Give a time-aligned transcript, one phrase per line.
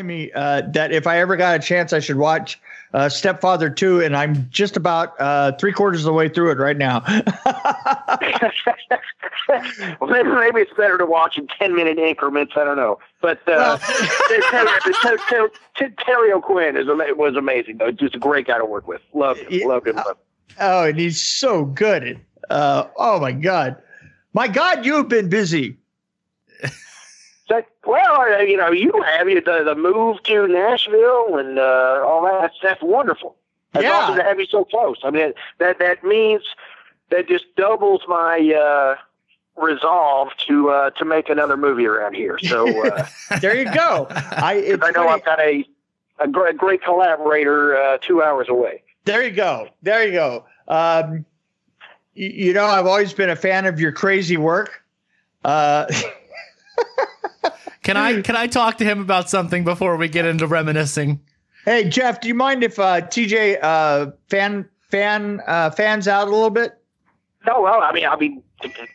[0.00, 2.58] Telling me uh, that if I ever got a chance, I should watch
[2.94, 6.58] uh, Stepfather 2, and I'm just about uh, three quarters of the way through it
[6.58, 7.02] right now.
[10.00, 12.54] well, maybe, maybe it's better to watch in 10 minute increments.
[12.56, 12.98] I don't know.
[13.20, 13.78] But uh,
[16.04, 17.92] Terry, O'Quinn is, was amazing, though.
[17.92, 19.02] Just a great guy to work with.
[19.12, 19.68] Loved him.
[19.68, 19.96] Loved him.
[19.96, 20.16] Loved him.
[20.58, 22.18] Oh, and he's so good.
[22.48, 23.76] Uh, oh, my God.
[24.32, 25.76] My God, you have been busy
[27.86, 32.40] well, you know, you have you the, the move to Nashville and uh, all that.
[32.40, 33.36] That's, that's wonderful.
[33.72, 33.92] That's yeah.
[33.92, 34.98] awesome to have you so close.
[35.04, 36.42] I mean, that that means
[37.10, 38.96] that just doubles my uh,
[39.60, 42.38] resolve to uh, to make another movie around here.
[42.38, 43.06] So uh,
[43.40, 44.06] there you go.
[44.10, 45.08] I I know.
[45.08, 45.64] I've got a
[46.20, 48.82] a great, great collaborator uh, two hours away.
[49.04, 49.68] There you go.
[49.82, 50.44] There you go.
[50.68, 51.24] Um,
[52.14, 54.82] you, you know, I've always been a fan of your crazy work.
[55.44, 55.86] Uh,
[57.82, 61.20] can I can I talk to him about something before we get into reminiscing?
[61.64, 66.30] Hey Jeff, do you mind if uh, TJ uh, fan fan uh, fans out a
[66.30, 66.76] little bit?
[67.46, 68.42] No, well, I mean, I mean,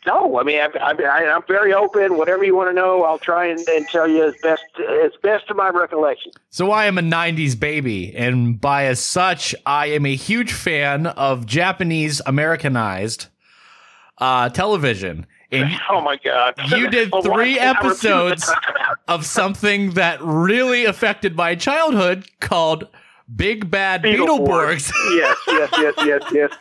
[0.05, 2.15] no, I mean, I, I, am very open.
[2.15, 4.63] Whatever you want to know, I'll try and, and, tell you as best
[5.03, 6.31] as best of my recollection.
[6.51, 11.07] So I am a '90s baby, and by as such, I am a huge fan
[11.07, 13.27] of Japanese Americanized
[14.19, 15.25] uh, television.
[15.51, 16.55] And oh my god!
[16.69, 18.51] You did three episodes
[19.07, 22.87] of something that really affected my childhood called
[23.33, 24.91] Big Bad Beetleborgs.
[25.15, 26.51] yes, yes, yes, yes, yes.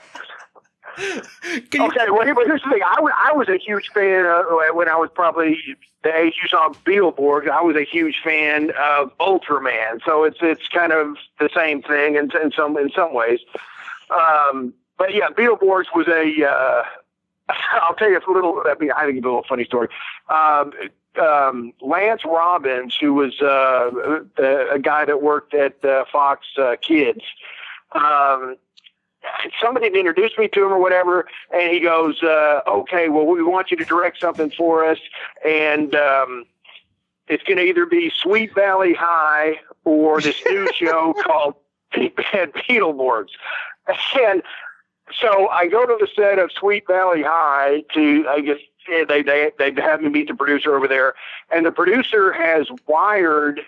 [1.70, 2.82] Can okay, well, here's the thing.
[2.84, 5.58] I, I was a huge fan uh, when I was probably
[6.04, 7.48] the age you saw Beetleborgs.
[7.48, 12.14] I was a huge fan of Ultraman, so it's it's kind of the same thing
[12.14, 13.40] in, in some in some ways.
[14.10, 16.84] Um, but yeah, Beetleborgs was a uh,
[17.48, 18.62] I'll tell you a little.
[18.64, 19.88] I mean, I think it's a little funny story.
[20.28, 20.72] Um,
[21.20, 23.90] um, Lance Robbins, who was uh,
[24.38, 27.20] a, a guy that worked at uh, Fox uh, Kids,
[27.92, 28.56] um,
[29.60, 33.70] somebody introduced me to him or whatever, and he goes, uh, "Okay, well, we want
[33.70, 34.98] you to direct something for us,
[35.44, 36.44] and um,
[37.28, 41.54] it's going to either be Sweet Valley High or this new show called
[41.94, 43.30] Big Bad Beetleborgs."
[44.18, 44.42] And
[45.20, 48.58] so I go to the set of Sweet Valley High to, I guess,
[49.08, 51.14] they, they, they have me meet the producer over there.
[51.50, 53.60] And the producer has wired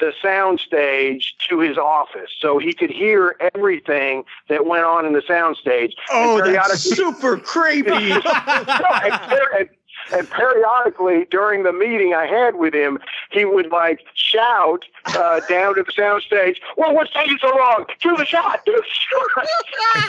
[0.00, 5.20] the soundstage to his office so he could hear everything that went on in the
[5.20, 5.92] soundstage.
[6.10, 7.90] Oh, that's super creepy.
[8.10, 9.68] and
[10.10, 12.98] periodically during the meeting I had with him,
[13.30, 17.86] he would like shout uh, down to the soundstage, "Well, what's taking so long?
[18.00, 18.60] Do the shot!
[18.64, 18.84] Do the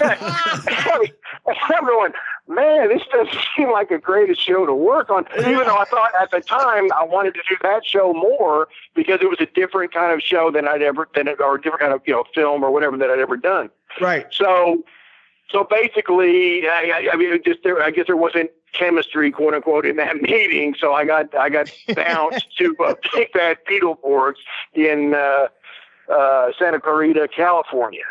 [0.01, 1.09] shot!"
[1.73, 2.13] Everyone,
[2.47, 5.25] man, this doesn't seem like the greatest show to work on.
[5.39, 9.19] Even though I thought at the time I wanted to do that show more because
[9.21, 11.93] it was a different kind of show than I'd ever than or a different kind
[11.93, 13.69] of you know film or whatever that I'd ever done.
[13.99, 14.25] Right.
[14.31, 14.83] So.
[15.49, 19.95] So basically, I, I mean, just there, I guess there wasn't chemistry, quote unquote, in
[19.97, 20.75] that meeting.
[20.77, 24.37] So I got I got bounced to uh, Big Bad Beetleborgs
[24.73, 25.47] in uh,
[26.11, 28.03] uh, Santa Clarita, California.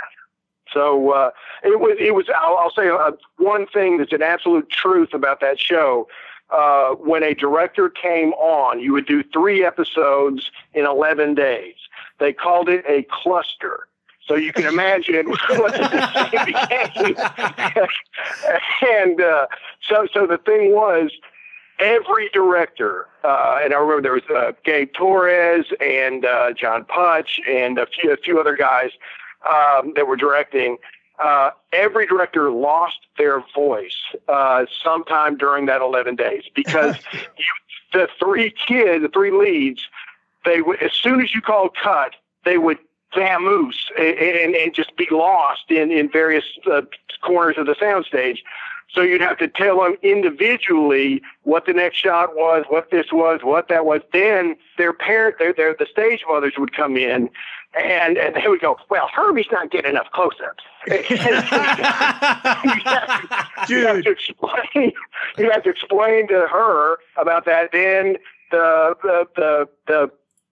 [0.73, 1.31] So uh,
[1.63, 5.41] it was it was I'll, I'll say uh, one thing that's an absolute truth about
[5.41, 6.09] that show.
[6.51, 11.77] Uh, when a director came on, you would do three episodes in 11 days.
[12.19, 13.89] They called it a cluster.
[14.27, 17.17] So you can imagine what the became.
[19.01, 19.47] and uh,
[19.81, 21.11] so, so the thing was,
[21.79, 27.41] every director, uh, and I remember there was uh, Gabe Torres and uh, John Putch
[27.49, 28.91] and a few, a few other guys
[29.49, 30.79] um, that were directing.
[31.23, 33.97] Uh, every director lost their voice
[34.29, 37.45] uh, sometime during that 11 days because you,
[37.93, 39.83] the three kids, the three leads,
[40.45, 42.15] they would, as soon as you called cut,
[42.45, 42.79] they would
[43.15, 46.83] vamoose and, and, just be lost in, in various uh,
[47.23, 48.39] corners of the soundstage.
[48.95, 53.41] So you'd have to tell them individually what the next shot was, what this was,
[53.43, 54.03] what that was.
[54.13, 57.31] Then their parent, their, their the stage mothers would come in,
[57.75, 60.63] and and they would go, "Well, Herbie's not getting enough close-ups."
[61.11, 61.49] you, have
[63.67, 64.93] to, you have to explain.
[65.39, 67.73] You have to explain to her about that.
[67.73, 68.19] Then
[68.51, 70.11] the the the the,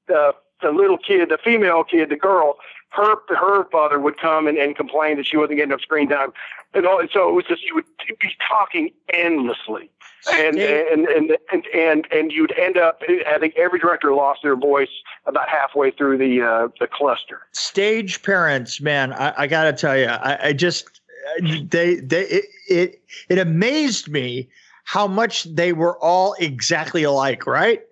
[0.08, 2.56] the the little kid, the female kid, the girl,
[2.90, 6.32] her her father would come and, and complain that she wasn't getting enough screen time,
[6.74, 7.84] and, all, and so it was just you would
[8.20, 9.90] be talking endlessly,
[10.32, 13.02] and and, and and and and you'd end up.
[13.26, 14.90] I think every director lost their voice
[15.26, 17.42] about halfway through the uh, the cluster.
[17.52, 21.00] Stage parents, man, I, I got to tell you, I, I just
[21.40, 24.48] they they it, it it amazed me
[24.84, 27.82] how much they were all exactly alike, right?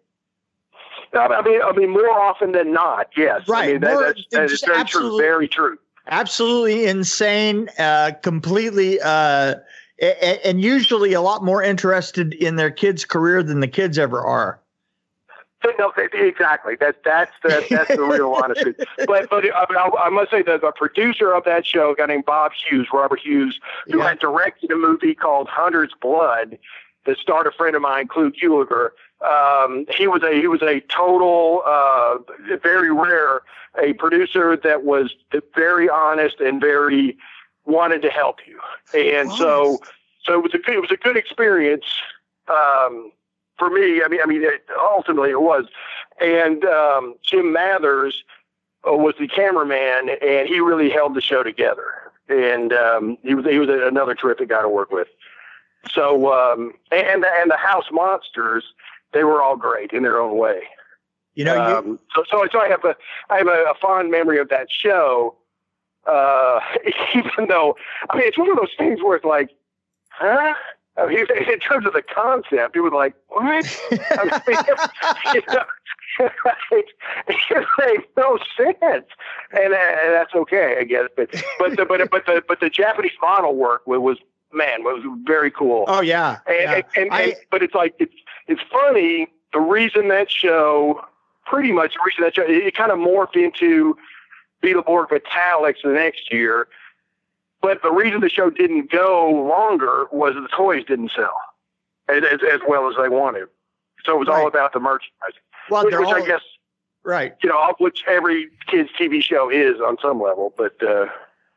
[1.14, 3.48] I mean, I mean, more often than not, yes.
[3.48, 3.68] Right.
[3.68, 5.18] I mean, that, More- that's, that is very true.
[5.18, 5.78] Very true.
[6.10, 9.56] Absolutely insane, uh, completely, uh,
[10.00, 14.58] and usually a lot more interested in their kids' career than the kids ever are.
[15.78, 16.76] No, exactly.
[16.76, 18.76] That that's the that's the real honest truth.
[19.06, 22.26] But but I, I, must say that the producer of that show, a guy named
[22.26, 24.08] Bob Hughes, Robert Hughes, who Yeah.
[24.08, 26.58] had directed a movie called Hunter's Blood
[27.06, 28.90] that starred a friend of mine, Clu Gulager.
[29.20, 32.18] Um, he was a he was a total uh,
[32.62, 33.42] very rare
[33.80, 35.14] a producer that was
[35.54, 37.16] very honest and very
[37.64, 38.60] wanted to help you.
[38.94, 39.80] And so
[40.24, 41.86] so it was a good, it was a good experience
[42.48, 43.12] um,
[43.58, 44.02] for me.
[44.02, 45.66] I mean, I mean, it, ultimately it was.
[46.20, 48.24] And um, Jim Mathers
[48.86, 52.12] uh, was the cameraman, and he really held the show together.
[52.28, 55.08] And um, he was he was another terrific guy to work with.
[55.90, 58.64] So um, and and the House Monsters,
[59.12, 60.62] they were all great in their own way.
[61.34, 62.96] You know, you, Um, so, so, so I have a,
[63.30, 65.36] I have a, a fond memory of that show.
[66.06, 66.60] Uh,
[67.14, 67.76] even though,
[68.10, 69.50] I mean, it's one of those things where it's like,
[70.10, 70.54] huh?
[70.96, 73.44] I mean, in terms of the concept, it was like, what?
[73.44, 74.58] I mean,
[75.34, 75.64] you know,
[76.72, 76.86] it,
[77.28, 79.06] it made no sense,
[79.52, 81.08] and, uh, and that's okay, I guess.
[81.16, 84.18] But but the, but but the but the Japanese model work was
[84.52, 85.84] man was very cool.
[85.88, 86.74] oh yeah, And, yeah.
[86.74, 88.14] and, and, I- and- but it's like it's
[88.46, 89.28] it's funny.
[89.52, 91.02] The reason that show,
[91.46, 93.96] pretty much the reason that show, it, it kind of morphed into
[94.62, 96.68] Beetleborg Metallix the next year.
[97.60, 101.34] But the reason the show didn't go longer was the toys didn't sell
[102.08, 103.48] as, as, well as they wanted.
[104.04, 106.42] So it was all about the merchandising, well, which, which all I guess
[107.04, 107.34] right.
[107.42, 110.54] you know, which every kids TV show is on some level.
[110.56, 111.06] But uh,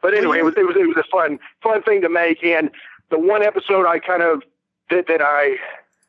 [0.02, 2.44] but anyway, it was it was it was a fun fun thing to make.
[2.44, 2.72] And
[3.10, 4.44] the one episode I kind of
[4.90, 5.58] that that I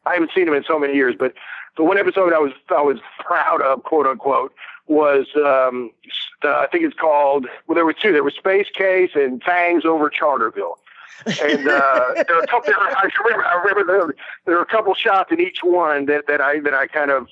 [0.06, 1.34] I haven't seen him in so many years, but
[1.76, 4.52] the one episode I was I was proud of, quote unquote,
[4.86, 5.90] was um,
[6.44, 7.46] uh, I think it's called.
[7.66, 8.12] Well, there were two.
[8.12, 10.78] There was Space Case and Fangs over Charterville.
[11.26, 12.72] and uh, there were a couple.
[12.76, 13.46] I remember.
[13.46, 14.14] I remember there,
[14.46, 17.28] there were a couple shots in each one that, that I that I kind of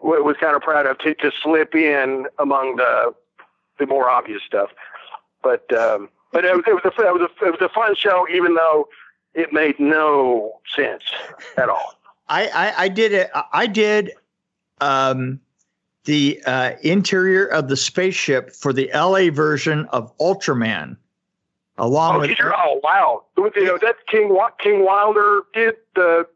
[0.00, 3.14] was kind of proud of to, to slip in among the
[3.78, 4.70] the more obvious stuff.
[5.42, 7.94] But um, but it was, it was a it was a it was a fun
[7.94, 8.88] show, even though
[9.34, 11.04] it made no sense
[11.56, 11.94] at all.
[12.28, 13.30] I, I I did it.
[13.52, 14.12] I did
[14.80, 15.40] um,
[16.04, 20.96] the uh, interior of the spaceship for the LA version of Ultraman,
[21.76, 23.24] along Oh, with oh wow!
[23.36, 26.26] You know, that King King Wilder did the.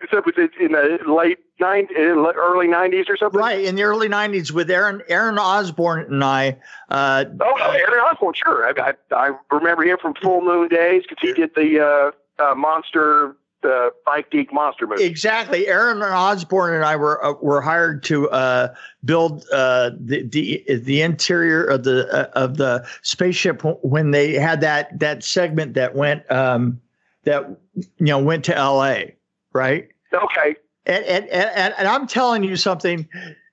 [0.00, 3.38] Except was it in the late nine, early nineties or something?
[3.38, 6.56] right in the early '90s with Aaron Aaron Osborne and I.
[6.88, 8.64] Uh, Oh, no, Aaron Osborne, sure.
[8.66, 12.54] I, I, I remember him from Full Moon Days because he did the uh, uh,
[12.54, 15.02] monster, the Mike Geek monster movie.
[15.02, 15.66] Exactly.
[15.66, 18.72] Aaron Osborne and I were uh, were hired to uh,
[19.04, 24.60] build uh, the the the interior of the uh, of the spaceship when they had
[24.60, 26.80] that that segment that went um,
[27.24, 29.16] that you know went to L.A.
[29.52, 29.88] Right.
[30.12, 30.56] Okay.
[30.86, 33.08] And and and, and I'm telling you something.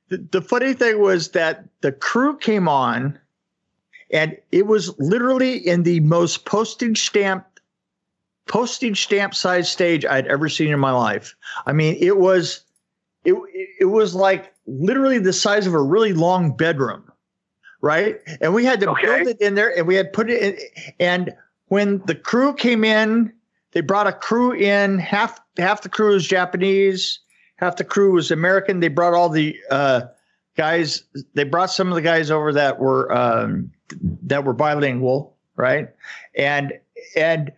[0.10, 3.20] The, the funny thing was that the crew came on,
[4.12, 7.46] and it was literally in the most postage stamp
[8.48, 11.36] postage stamp size stage I'd ever seen in my life.
[11.66, 12.64] I mean, it was
[13.24, 13.34] it
[13.80, 17.12] it was like literally the size of a really long bedroom,
[17.82, 18.20] right?
[18.42, 19.08] And we had to Okay.
[19.08, 20.58] build it in there, and we had put it in.
[21.00, 21.36] And
[21.68, 23.34] when the crew came in,
[23.76, 24.98] they brought a crew in.
[24.98, 27.20] Half half the crew was Japanese,
[27.58, 28.80] half the crew was American.
[28.80, 30.04] They brought all the uh,
[30.56, 31.04] guys.
[31.34, 33.70] They brought some of the guys over that were um,
[34.24, 35.90] that were bilingual, right?
[36.38, 36.72] And
[37.18, 37.52] and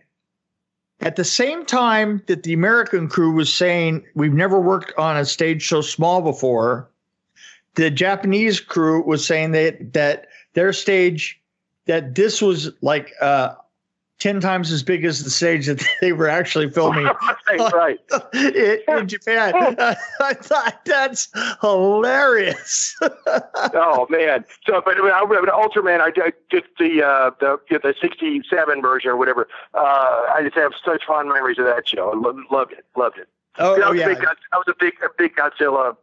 [1.00, 5.24] at the same time that the American crew was saying we've never worked on a
[5.24, 6.90] stage so small before,
[7.76, 11.40] the Japanese crew was saying that that their stage
[11.86, 13.54] that this was like uh,
[14.18, 17.04] ten times as big as the stage that they were actually filming
[17.72, 17.98] right,
[18.34, 19.52] in, in Japan.
[20.20, 21.28] I thought that's
[21.60, 22.96] hilarious.
[23.74, 24.44] Oh man.
[24.66, 26.00] So, but I I remember Ultraman.
[26.00, 29.48] I did just the uh, the you know, the '67 version or whatever.
[29.74, 29.78] Uh,
[30.34, 32.10] I just have such fond memories of that show.
[32.10, 32.84] I lo- loved it.
[32.96, 33.28] Loved it.
[33.58, 34.08] oh, I oh, was a yeah.
[34.08, 35.96] big, I was a big, a big Godzilla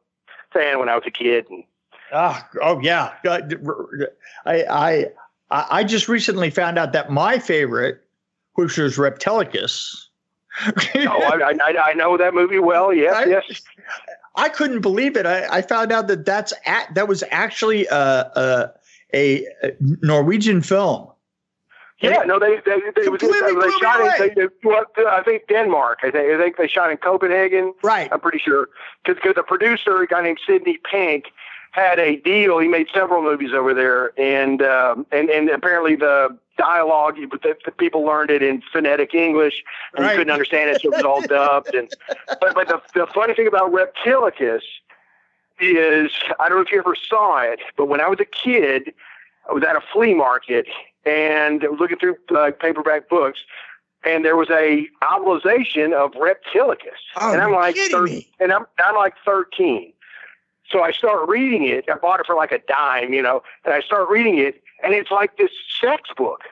[0.51, 1.47] fan when I was a kid.
[1.49, 1.63] And
[2.11, 3.13] Oh, oh yeah.
[3.25, 3.41] I,
[4.45, 5.05] I,
[5.49, 8.01] I, I just recently found out that my favorite,
[8.55, 10.07] which was Reptilicus.
[10.65, 12.93] oh, I, I, I know that movie well.
[12.93, 13.61] Yes, I, yes.
[14.35, 15.25] I couldn't believe it.
[15.25, 18.71] I, I found out that that's at, that was actually a, a,
[19.13, 19.45] a
[19.79, 21.09] Norwegian film.
[22.01, 23.29] Yeah, no, they they, they, was, they
[23.81, 25.99] shot in they, well, uh, I think Denmark.
[26.03, 27.73] I think I think they shot in Copenhagen.
[27.83, 28.09] Right.
[28.11, 28.67] I'm pretty sure
[29.05, 31.27] because the producer, a guy named Sidney Pink,
[31.75, 32.57] had a deal.
[32.59, 37.71] He made several movies over there, and um, and and apparently the dialogue, the, the
[37.71, 39.61] people learned it in phonetic English,
[39.93, 40.11] and right.
[40.13, 41.75] you couldn't understand it, so it was all dubbed.
[41.75, 41.91] And
[42.39, 44.61] but but the, the funny thing about Reptilicus
[45.59, 48.93] is I don't know if you ever saw it, but when I was a kid,
[49.49, 50.67] I was at a flea market
[51.05, 53.41] and I was looking through uh, paperback books,
[54.05, 58.07] and there was a novelization of Reptilicus, oh, and I'm like, thir-
[58.39, 59.91] and I'm I'm like 13.
[60.69, 61.85] So I start reading it.
[61.89, 64.93] I bought it for like a dime, you know, and I start reading it, and
[64.93, 66.41] it's like this sex book.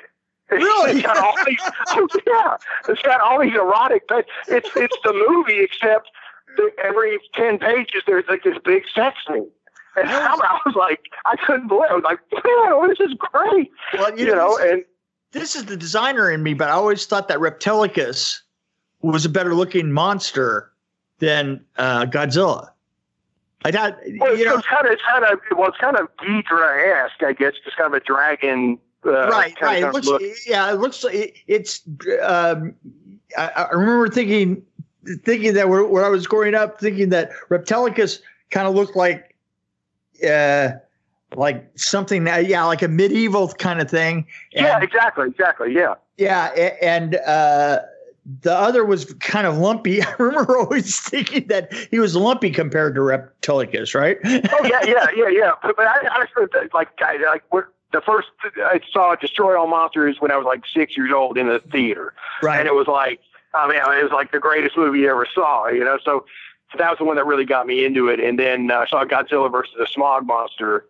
[0.52, 0.92] Really?
[0.92, 4.04] it's got all these, oh, yeah, it's got all these erotic.
[4.08, 6.12] But it's it's the movie, except
[6.58, 9.50] the, every ten pages there's like this big sex scene.
[9.96, 11.86] And I was, I was like, I couldn't believe.
[11.86, 11.92] It.
[11.92, 13.72] I was like, man, this is great.
[13.94, 14.84] Well, you, you know, know and
[15.32, 18.42] this is the designer in me, but I always thought that Reptilicus
[19.02, 20.72] was a better looking monster
[21.20, 22.70] than uh, Godzilla.
[23.66, 26.08] I thought, well, you know, it's kind of, it's kind of, well, it's kind of
[26.18, 28.78] Ghidorah esque, I guess, just kind of a dragon.
[29.06, 29.84] Uh, right, kind right.
[29.84, 30.22] It looks, look.
[30.46, 31.82] yeah, it looks like it, it's.
[32.22, 32.76] Um,
[33.38, 34.64] I, I remember thinking,
[35.24, 38.20] thinking that when I was growing up, thinking that Reptilicus
[38.52, 39.36] kind of looked like,
[40.28, 40.70] uh,
[41.36, 44.28] like something, that, yeah, like a medieval kind of thing.
[44.54, 45.96] And, yeah, exactly, exactly, yeah.
[46.18, 46.46] Yeah,
[46.82, 47.80] and uh,
[48.42, 50.02] the other was kind of lumpy.
[50.04, 54.18] I remember always thinking that he was lumpy compared to Reptilicus, right?
[54.24, 55.52] oh yeah, yeah, yeah, yeah.
[55.62, 57.44] But, but I, I that, like, I, like
[57.92, 61.48] the first I saw Destroy All Monsters when I was like six years old in
[61.48, 62.60] the theater, right?
[62.60, 63.20] And it was like,
[63.54, 66.00] I mean, it was like the greatest movie you ever saw, you know.
[66.04, 66.26] So,
[66.72, 68.20] so that was the one that really got me into it.
[68.20, 70.86] And then uh, I saw Godzilla versus the Smog Monster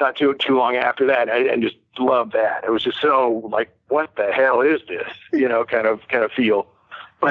[0.00, 2.64] not too too long after that, and, and just loved that.
[2.64, 5.08] It was just so like, what the hell is this?
[5.32, 6.66] You know, kind of kind of feel.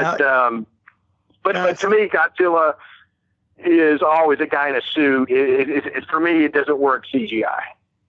[0.02, 0.68] But um,
[1.44, 2.76] but, but to me, Godzilla
[3.58, 5.30] is always a guy in a suit.
[5.30, 7.62] It, it, it, for me, it doesn't work CGI.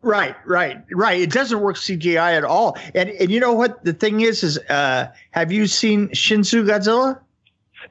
[0.02, 1.20] Right, right, right.
[1.20, 2.76] It doesn't work CGI at all.
[2.94, 7.20] And and you know what the thing is is uh, have you seen Shinsu Godzilla?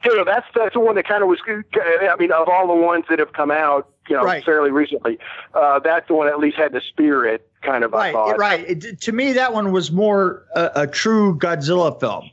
[0.04, 1.40] Dude, that's that's the one that kind of was.
[1.48, 4.44] I mean, of all the ones that have come out, you know, Right.
[4.44, 5.18] fairly recently,
[5.54, 7.94] uh, that's the one that at least had the spirit kind of.
[7.94, 8.38] I Right, thought.
[8.38, 8.70] right.
[8.70, 12.30] It, to me, that one was more a, a true Godzilla film.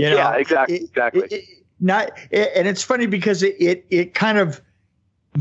[0.00, 0.16] You know?
[0.16, 1.22] Yeah, exactly, It- exactly.
[1.22, 1.44] it- it-
[1.82, 4.60] not, it, and it's funny because it, it it kind of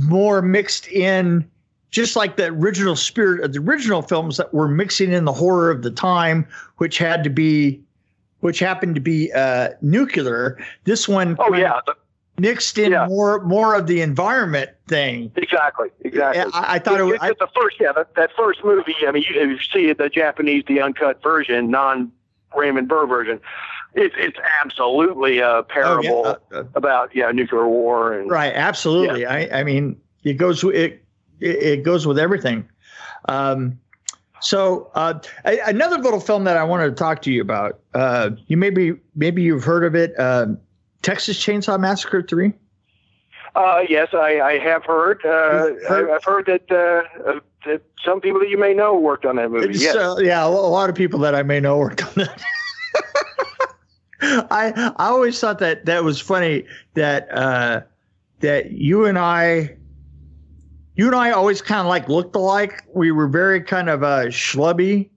[0.08, 1.50] more mixed in,
[1.92, 5.70] just like the original spirit of the original films that were mixing in the horror
[5.70, 6.48] of the time,
[6.78, 7.82] which had to be,
[8.39, 10.58] which happened to be uh, nuclear.
[10.86, 11.82] This one, Oh yeah,
[12.38, 13.08] mixed in Yeah.
[13.08, 15.32] more more of the environment thing.
[15.36, 16.50] exactly, exactly.
[16.54, 17.20] I, I thought it was.
[17.22, 18.96] It's the first, yeah, that, that first movie.
[19.06, 22.13] I mean, you, you see the Japanese, the uncut version, non
[22.56, 23.42] Raymond Burr version.
[23.93, 28.53] It's it's absolutely a oh, parable yeah, uh, uh, about yeah nuclear war and Right,
[28.53, 29.25] absolutely.
[29.25, 31.03] I, I mean, it goes it
[31.39, 32.67] it, goes with everything.
[33.27, 33.79] Um,
[34.41, 37.79] so uh, a, another little film that I wanted to talk to you about.
[37.93, 40.13] Uh, you maybe maybe you've heard of it.
[40.19, 40.48] Uh,
[41.01, 42.53] Texas Chainsaw Massacre Three.
[43.55, 45.22] Uh, yes, I, I have heard.
[45.25, 45.29] Uh,
[45.88, 49.25] heard- I, I've heard that, uh, uh, that some people that you may know worked
[49.25, 49.77] on that movie.
[49.77, 49.96] Yes.
[49.96, 52.41] uh, yeah, a lot of people that I may know worked on that.
[54.52, 57.82] I I always thought that that was funny that uh,
[58.40, 59.76] that you and I
[60.96, 62.84] you and I always kind of like looked alike.
[62.94, 65.10] We were very kind of uh, schlubby.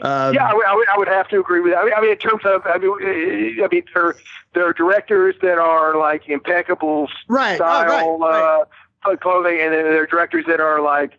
[0.00, 1.80] Um, yeah, I would, I, would, I would have to agree with that.
[1.80, 4.16] I mean, I mean in terms of, I mean, uh, I mean, there,
[4.54, 7.52] there are directors that are like impeccable right.
[7.52, 8.64] oh, style right, right.
[9.04, 11.18] uh, clothing, and then there are directors that are like,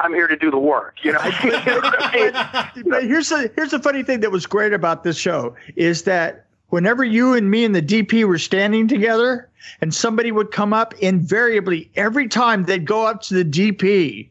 [0.00, 0.96] I'm here to do the work.
[1.02, 5.16] You know, but, but here's the here's the funny thing that was great about this
[5.16, 9.48] show is that whenever you and me and the DP were standing together
[9.80, 14.28] and somebody would come up, invariably every time they'd go up to the DP,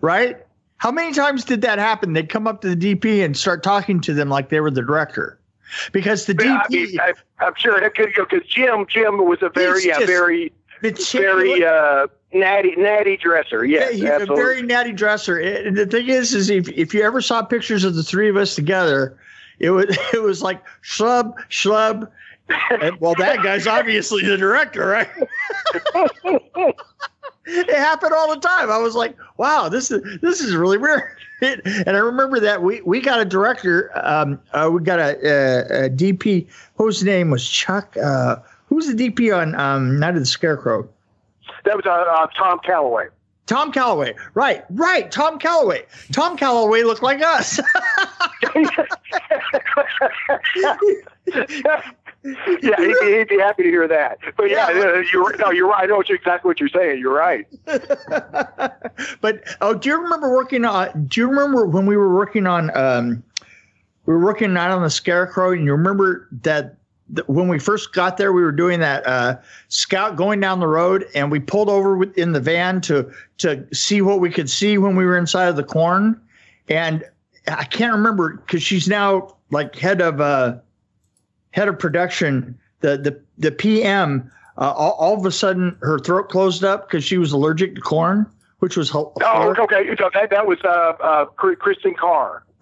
[0.00, 0.44] right?
[0.78, 2.12] How many times did that happen?
[2.12, 4.82] They'd come up to the DP and start talking to them like they were the
[4.82, 5.38] director,
[5.92, 10.04] because the I DP, mean, I, I'm sure because Jim, Jim was a very, yeah,
[10.04, 10.52] very,
[10.82, 13.64] very uh, natty, natty dresser.
[13.64, 15.38] Yes, he's a very natty dresser.
[15.38, 18.36] And the thing is, is if, if you ever saw pictures of the three of
[18.36, 19.16] us together,
[19.58, 22.10] it was it was like schlub, schlub.
[22.82, 25.08] And, well, that guy's obviously the director, right?
[27.46, 28.70] it happened all the time.
[28.70, 31.02] I was like, wow, this is this is really weird.
[31.42, 35.86] and I remember that we we got a director, um, uh, we got a, a,
[35.86, 36.46] a, DP
[36.76, 37.96] whose name was Chuck.
[37.96, 40.88] Uh, who's the DP on um, Night of the Scarecrow?
[41.64, 43.08] That was uh, uh, Tom Callaway.
[43.46, 45.10] Tom Callaway, right, right.
[45.10, 45.84] Tom Callaway.
[46.12, 47.60] Tom Callaway looked like us.
[48.54, 48.62] yeah,
[52.22, 54.18] he'd be, he'd be, happy to hear that.
[54.36, 55.02] But yeah, yeah.
[55.12, 55.82] you're no, you're right.
[55.82, 57.00] I know exactly what you're saying.
[57.00, 57.46] You're right.
[59.20, 61.06] but oh, do you remember working on?
[61.06, 62.74] Do you remember when we were working on?
[62.76, 63.22] Um,
[64.06, 66.76] we were working Night on the Scarecrow, and you remember that
[67.26, 69.36] when we first got there, we were doing that uh,
[69.68, 74.00] scout going down the road, and we pulled over in the van to to see
[74.00, 76.20] what we could see when we were inside of the corn.
[76.68, 77.04] And
[77.46, 80.56] I can't remember because she's now like head of uh,
[81.50, 82.58] head of production.
[82.80, 87.04] The the the PM uh, all, all, of a sudden her throat closed up because
[87.04, 88.26] she was allergic to corn,
[88.60, 89.12] which was oh
[89.58, 89.94] okay.
[89.98, 91.26] So that that was uh, uh,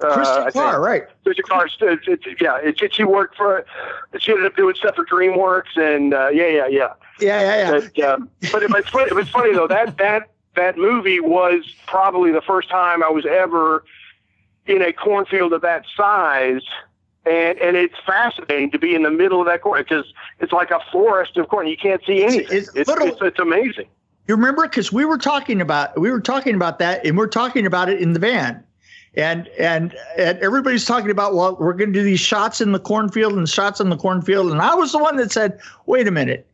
[0.08, 0.48] Carr.
[0.48, 1.04] Uh, Carr, right?
[1.24, 1.66] Kristen Carr.
[1.66, 3.64] It's, it's, yeah, she worked for.
[4.18, 6.92] She ended up doing stuff for DreamWorks, and uh, yeah, yeah, yeah.
[7.20, 7.70] Yeah, yeah, yeah.
[7.70, 8.18] But, uh,
[8.52, 12.42] but it, was funny, it was funny though that that that movie was probably the
[12.42, 13.84] first time I was ever
[14.66, 16.62] in a cornfield of that size.
[17.24, 20.72] And and it's fascinating to be in the middle of that corn because it's like
[20.72, 21.68] a forest of corn.
[21.68, 22.46] You can't see anything.
[22.50, 23.86] It's, it's, it's, it's amazing.
[24.26, 27.64] You remember because we were talking about we were talking about that, and we're talking
[27.64, 28.64] about it in the van
[29.14, 32.78] and and and everybody's talking about well we're going to do these shots in the
[32.78, 34.50] cornfield and shots in the cornfield.
[34.50, 36.46] And i was the one that said wait a minute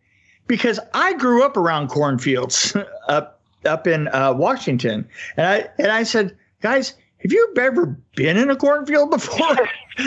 [0.46, 2.76] because i grew up around cornfields
[3.08, 5.08] up up in uh, washington.
[5.36, 9.56] And i and i said guys have you ever been in a cornfield before?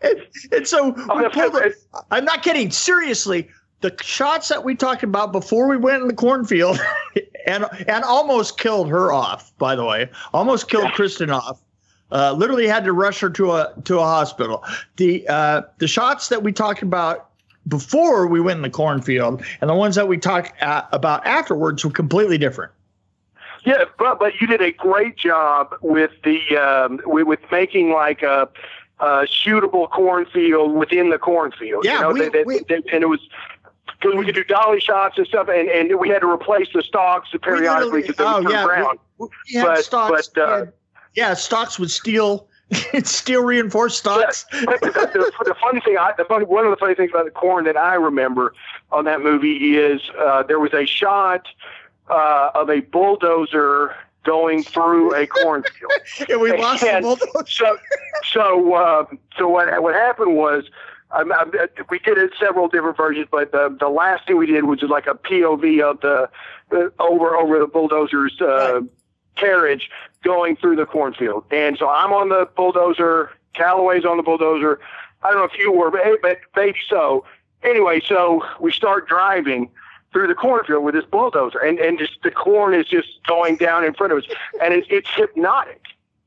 [0.00, 1.72] And, and, so oh,
[2.12, 2.70] i'm not kidding.
[2.70, 3.48] Seriously
[3.80, 6.80] the shots that we talked about before we went in the cornfield
[7.46, 10.08] and and almost killed her off by the way.
[10.32, 11.60] Almost killed kristen off.
[12.10, 14.64] Uh, literally had to rush her to a to a hospital.
[14.96, 17.30] The uh, the shots that we talked about
[17.68, 21.90] before we went in the cornfield and the ones that we talked about afterwards were
[21.90, 22.72] completely different.
[23.64, 28.22] Yeah but but you did a great job with the um, with, with making like
[28.22, 28.48] a
[29.00, 31.84] uh, shootable cornfield within the cornfield.
[31.84, 33.20] Yeah, you know, we, they, they, we, they, and it was
[34.00, 36.82] because we could do dolly shots and stuff, and, and we had to replace the
[36.82, 38.98] stalks periodically because they would oh, turn yeah, brown.
[39.18, 40.66] We, we but, stalks, but uh,
[41.14, 42.48] yeah, stalks would steal
[42.92, 44.44] it's steel reinforced stalks.
[44.52, 47.30] Yeah, the, the, funny thing, I, the funny, one of the funny things about the
[47.30, 48.54] corn that I remember
[48.92, 51.46] on that movie is uh, there was a shot
[52.10, 55.92] uh, of a bulldozer going through a cornfield.
[56.28, 57.46] and we lost and the bulldozer.
[57.48, 57.78] So,
[58.30, 59.04] so, uh,
[59.38, 60.64] so what what happened was
[61.10, 61.50] I'm, I'm,
[61.90, 65.06] we did it several different versions, but the the last thing we did was like
[65.06, 66.28] a POV of the,
[66.70, 68.90] the over over the bulldozer's uh, right.
[69.36, 69.90] carriage
[70.22, 71.44] going through the cornfield.
[71.50, 74.80] And so I'm on the bulldozer, Callaway's on the bulldozer.
[75.22, 77.24] I don't know if you were, but, but maybe so.
[77.62, 79.70] Anyway, so we start driving
[80.12, 83.84] through the cornfield with this bulldozer, and and just the corn is just going down
[83.84, 84.24] in front of us,
[84.62, 85.82] and it, it's hypnotic.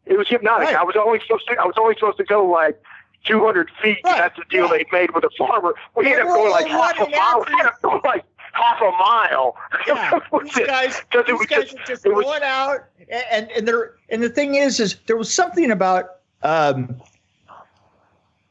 [0.06, 0.70] It was hypnotic.
[0.70, 0.76] Right.
[0.76, 2.82] I was only supposed to I was only supposed to go like
[3.25, 3.99] 200 feet.
[4.03, 4.17] Right.
[4.17, 5.75] That's the deal they made with a farmer.
[5.95, 7.45] We ended up going like half a mile.
[7.45, 9.57] We ended up going like half a mile.
[9.88, 12.86] Yeah, these guys, these it was guys just, just going was, out,
[13.31, 17.01] and and there and the thing is, is there was something about um,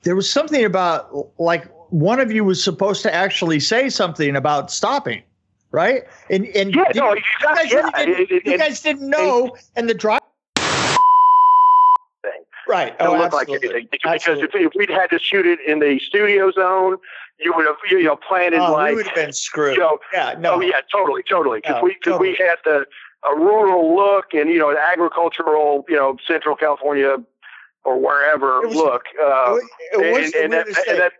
[0.03, 4.71] there was something about like one of you was supposed to actually say something about
[4.71, 5.23] stopping,
[5.71, 6.05] right?
[6.31, 9.89] And and yeah, no, you, guys, yeah, didn't, it, it, you guys didn't know, and
[9.89, 10.20] the driver
[12.71, 12.97] Right.
[13.01, 13.89] Don't oh, look like anything.
[13.91, 16.99] Because if, if, we'd had to shoot it in the studio zone,
[17.41, 19.75] you would have you know planted oh, like we would have been screwed.
[19.75, 20.55] You know, yeah, no.
[20.55, 21.59] Oh yeah, totally, totally.
[21.59, 22.31] Because no, we because totally.
[22.31, 22.87] we had the
[23.29, 27.17] a rural look and you know an agricultural you know Central California
[27.85, 29.03] or wherever was, look.
[29.21, 29.57] Uh,
[29.93, 31.13] it was, and, and, that, and that,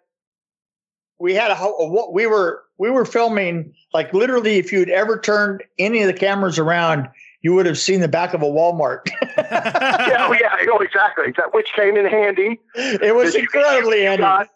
[1.19, 5.65] we had a, a we were we were filming like literally if you'd ever turned
[5.81, 7.09] any of the cameras around
[7.43, 9.09] you would have seen the back of a Walmart.
[9.51, 11.33] yeah, oh, yeah, oh, exactly.
[11.53, 12.61] Which came in handy.
[12.75, 14.23] It was incredibly handy.
[14.23, 14.49] Got,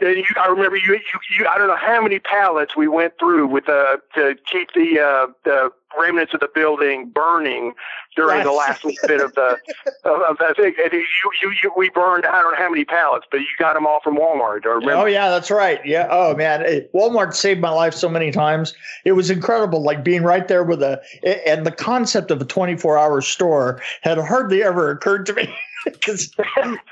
[0.00, 3.46] you, I remember you, you, you, I don't know how many pallets we went through
[3.48, 7.72] with uh, to keep the uh, the remnants of the building burning
[8.16, 8.46] during Yes.
[8.46, 9.58] the last little bit of the
[10.04, 10.74] of, of the thing.
[10.82, 11.04] And you,
[11.42, 14.00] you, you, we burned I don't know how many pallets, but you got them all
[14.02, 14.64] from Walmart.
[14.66, 14.80] Or?
[14.92, 15.80] Oh yeah, that's right.
[15.84, 16.08] Yeah.
[16.10, 18.74] Oh man, It- Walmart saved my life so many times.
[19.04, 21.00] It was incredible, like being right there with a
[21.46, 26.32] and the concept of a 24 hour store had hardly ever occurred to me because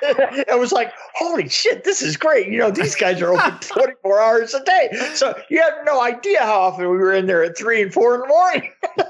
[0.03, 2.49] it was like, holy shit, this is great.
[2.49, 4.89] You know, these guys are open 24 hours a day.
[5.15, 8.15] So you have no idea how often we were in there at three and four
[8.15, 8.71] in the morning.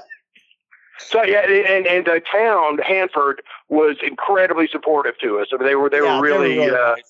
[1.01, 5.47] So yeah, and and the town Hanford was incredibly supportive to us.
[5.53, 6.59] I mean, they were they Yeah, were really.
[6.59, 7.03] uh, nice.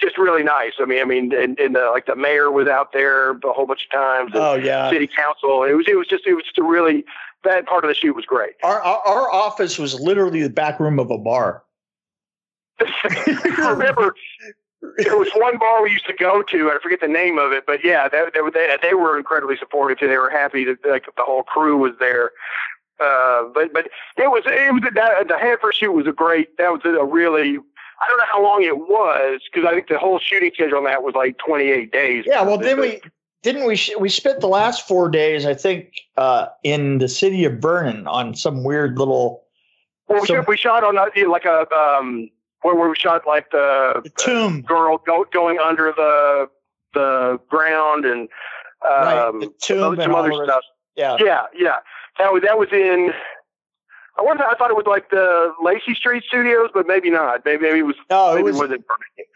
[0.00, 0.72] just really nice.
[0.80, 3.66] I mean, I mean, and, and the, like the mayor was out there a whole
[3.66, 4.90] bunch of times, Oh yeah.
[4.90, 5.62] city council.
[5.62, 7.04] It was, it was just, it was just a really
[7.44, 8.54] that part of the shoot was great.
[8.62, 11.62] Our, our our office was literally the back room of a bar.
[13.58, 14.14] Remember
[14.98, 17.64] there was one bar we used to go to, I forget the name of it,
[17.66, 19.98] but yeah, they, they were they, were incredibly supportive.
[19.98, 20.08] Too.
[20.08, 22.32] They were happy that like the whole crew was there.
[23.00, 26.56] Uh, but but it was it was that, the Hanford shoot was a great.
[26.58, 27.58] That was a really.
[28.00, 30.84] I don't know how long it was because I think the whole shooting schedule on
[30.84, 32.24] that was like 28 days.
[32.26, 33.00] Yeah, well, then we
[33.42, 37.44] didn't we sh- we spent the last four days, I think, uh, in the city
[37.44, 39.44] of Vernon on some weird little
[40.08, 42.30] Well, we, So- shot, we shot on a, like a um
[42.72, 46.48] where we shot like the the tomb, girl go, going under the
[46.94, 48.28] the ground and
[48.82, 49.28] right?
[49.28, 50.62] um The tomb some other the stuff.
[50.96, 51.76] Yeah, Yeah, yeah.
[52.18, 53.12] That was that was in.
[54.16, 54.44] I wonder.
[54.44, 57.44] I thought it was like the Lacy Street Studios, but maybe not.
[57.44, 57.96] Maybe, maybe it was.
[58.08, 58.84] no, it was it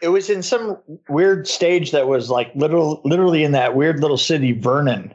[0.01, 0.77] it was in some
[1.09, 5.13] weird stage that was like literal, literally in that weird little city, Vernon,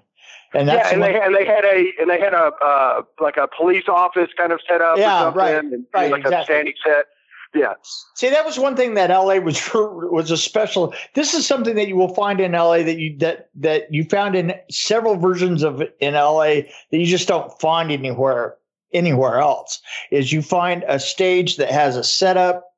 [0.53, 3.39] and that's Yeah, and they and they had a and they had a uh, like
[3.39, 4.99] a police office kind of set up.
[4.99, 6.43] Yeah, right, and right, like exactly.
[6.43, 7.07] a standing set.
[7.55, 7.75] Yeah,
[8.15, 10.93] See, that was one thing that LA was was a special.
[11.15, 14.35] This is something that you will find in LA that you that that you found
[14.35, 16.45] in several versions of in LA
[16.91, 18.57] that you just don't find anywhere
[18.93, 19.81] anywhere else.
[20.11, 22.71] Is you find a stage that has a setup.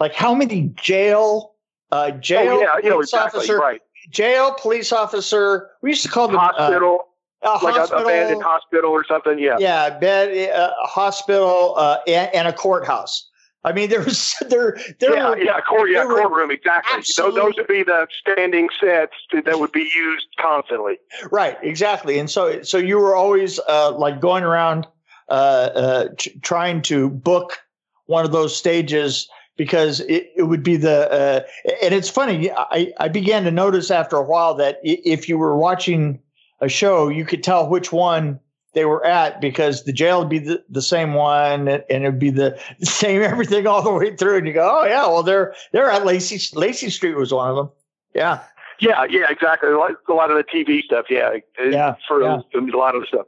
[0.00, 1.52] Like how many jail,
[1.92, 3.38] uh, jail oh, yeah, yeah, police exactly.
[3.38, 3.80] officer, Right.
[4.10, 5.70] jail police officer.
[5.82, 7.06] We used to call them uh, Hospital,
[7.42, 9.38] a like hospital, a abandoned hospital or something.
[9.38, 9.56] Yeah.
[9.58, 13.29] yeah, bed, uh, a hospital, uh, and, and a courthouse.
[13.62, 16.98] I mean, there was there there yeah, were yeah, court, yeah, courtroom, exactly.
[16.98, 20.98] Absolute- those would be the standing sets that would be used constantly.
[21.30, 22.18] Right, exactly.
[22.18, 24.86] And so, so you were always uh, like going around
[25.28, 27.58] uh, uh, t- trying to book
[28.06, 31.10] one of those stages because it, it would be the.
[31.10, 31.40] Uh,
[31.82, 32.50] and it's funny.
[32.50, 36.20] I, I began to notice after a while that if you were watching
[36.60, 38.40] a show, you could tell which one
[38.72, 42.30] they were at because the jail would be the, the same one and it'd be
[42.30, 44.38] the same everything all the way through.
[44.38, 47.56] And you go, oh yeah, well they're they're at Lacy Lacy Street was one of
[47.56, 47.70] them.
[48.14, 48.40] Yeah,
[48.80, 49.70] Yeah, yeah, exactly.
[49.70, 51.06] A lot, a lot of the TV stuff.
[51.10, 52.40] Yeah, Yeah, for yeah.
[52.54, 53.26] a lot of the stuff.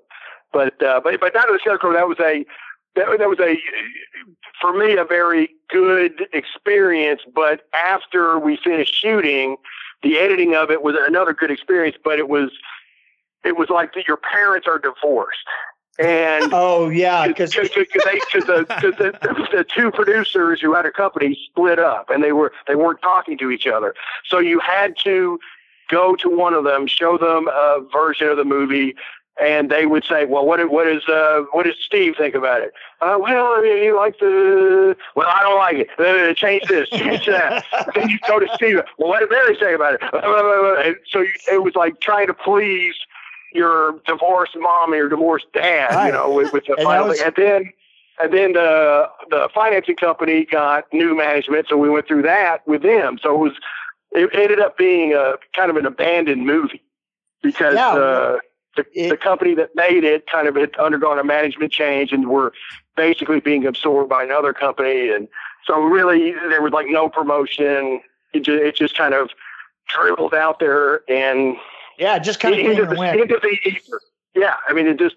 [0.52, 2.44] But uh, but but the Scarecrow, that was a
[2.96, 3.56] that, that was a
[4.60, 7.22] for me a very good experience.
[7.34, 9.56] But after we finished shooting,
[10.02, 11.96] the editing of it was another good experience.
[12.02, 12.50] But it was
[13.44, 15.38] it was like your parents are divorced.
[15.98, 17.74] And Oh yeah, because because
[18.04, 22.22] they because the, 'cause the, the two producers who had a company split up and
[22.22, 23.94] they were they weren't talking to each other.
[24.26, 25.38] So you had to
[25.90, 28.94] go to one of them show them a version of the movie
[29.40, 32.72] and they would say well what what is uh what does steve think about it?
[33.00, 35.88] Uh well i mean you like the well i don't like it.
[35.98, 37.64] Uh, change this change that.
[37.94, 40.96] Then you go to steve well what did mary say about it?
[41.10, 42.94] So you, it was like trying to please
[43.54, 46.06] your divorced mom and your divorced dad, Right.
[46.06, 47.26] you know, with, with the And final was- thing.
[47.28, 47.72] And then,
[48.20, 52.82] and then the the financing company got new management, so we went through that with
[52.82, 53.18] them.
[53.22, 53.52] So it was,
[54.12, 56.82] it ended up being a kind of an abandoned movie
[57.42, 58.38] because Yeah, uh,
[58.76, 62.28] the it- the company that made it kind of had undergone a management change and
[62.28, 62.52] were
[62.96, 65.26] basically being absorbed by another company, and
[65.66, 68.00] so really there was like no promotion.
[68.34, 69.30] It just, it just kind of
[69.88, 71.56] dribbled out there and
[71.98, 74.00] yeah, just kind of into the, into the ether.
[74.34, 75.16] Yeah, I mean, it just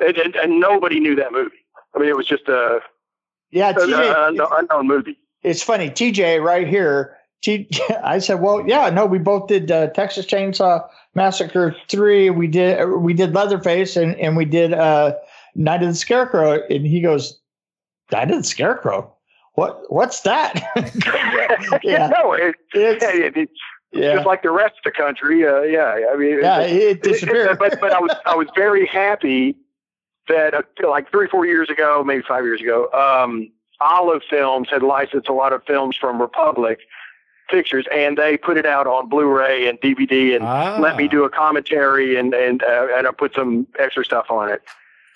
[0.00, 1.56] and, and, and nobody knew that movie.
[1.94, 2.80] I mean, it was just a,
[3.50, 5.18] Yeah, TJ, a, unknown- movie.
[5.42, 5.90] it's funny.
[5.90, 7.16] TJ right here.
[7.42, 7.68] T,
[8.04, 12.30] I said, well, yeah, no, we both did uh, Texas Chainsaw Massacre three.
[12.30, 15.14] We did we did Leatherface and and we did uh,
[15.54, 16.60] Night of the Scarecrow.
[16.68, 17.40] And he goes,
[18.12, 19.14] Night of the Scarecrow.
[19.54, 20.54] What what's that?
[21.84, 23.52] yeah, no, it, it's, yeah, it, it's
[23.92, 25.46] yeah, just like the rest of the country.
[25.46, 27.58] Uh, yeah, I mean, yeah, it, it it- disappeared.
[27.58, 29.56] but but I was I was very happy
[30.28, 34.82] that uh, like three four years ago, maybe five years ago, um, Olive Films had
[34.82, 36.80] licensed a lot of films from Republic
[37.50, 40.76] Pictures, and they put it out on Blu-ray and DVD, and Ah.
[40.78, 44.50] let me do a commentary and and uh, and I put some extra stuff on
[44.50, 44.60] it.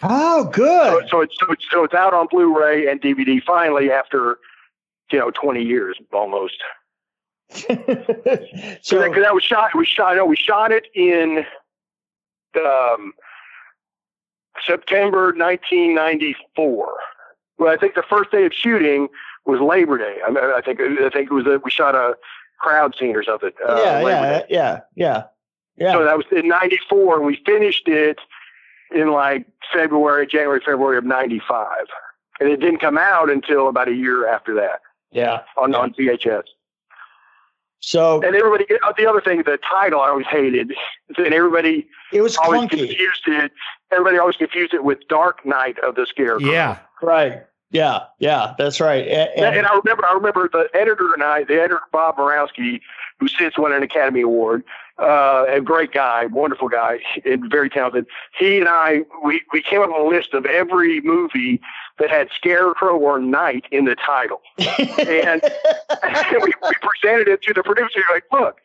[0.05, 1.09] Oh, So, good.
[1.11, 4.39] so it's so it's so it's out on Blu-ray and DVD finally after
[5.11, 6.57] you know 20 years almost.
[8.83, 9.75] so, because that was shot.
[9.75, 10.17] We shot.
[10.17, 11.45] No, we shot it in
[12.57, 13.13] um,
[14.67, 16.95] September 1994.
[17.59, 19.09] Well, I think the first day of shooting
[19.45, 20.19] was Labor Day.
[20.27, 22.15] I, mean, I think I think it was a, we shot a
[22.59, 23.51] crowd scene or something.
[23.67, 24.47] Uh, yeah, yeah, Day.
[24.49, 25.23] yeah, yeah,
[25.77, 25.93] yeah.
[25.93, 28.19] So that was in '94, and we finished it
[28.95, 31.69] in like February, January, February of '95,
[32.41, 34.81] and it didn't come out until about a year after that
[35.13, 35.41] yeah.
[35.57, 36.45] on on VHS.
[37.85, 40.73] So And everybody, uh, the other thing, the title I always hated,
[41.19, 42.79] and everybody it was always clunky.
[42.79, 43.53] confused it.
[43.91, 46.49] Everybody always confused it with Dark Night of the Scarecrow.
[46.49, 46.79] Yeah.
[47.03, 47.43] Right.
[47.73, 48.05] Yeah.
[48.21, 48.55] Yeah.
[48.57, 49.07] That's right.
[49.09, 52.81] And, And, and I remember, I remember the editor and I, the editor Bob Murawski,
[53.19, 54.63] who since won an Academy Award,
[54.99, 58.07] uh, a great guy, wonderful guy, and very talented.
[58.39, 61.61] He and I, we, we came up with a list of every movie
[61.99, 64.41] that had Scarecrow or Knight in the title.
[64.59, 65.43] and-
[66.03, 68.01] and we, we presented it to the producer.
[68.13, 68.59] Like, look,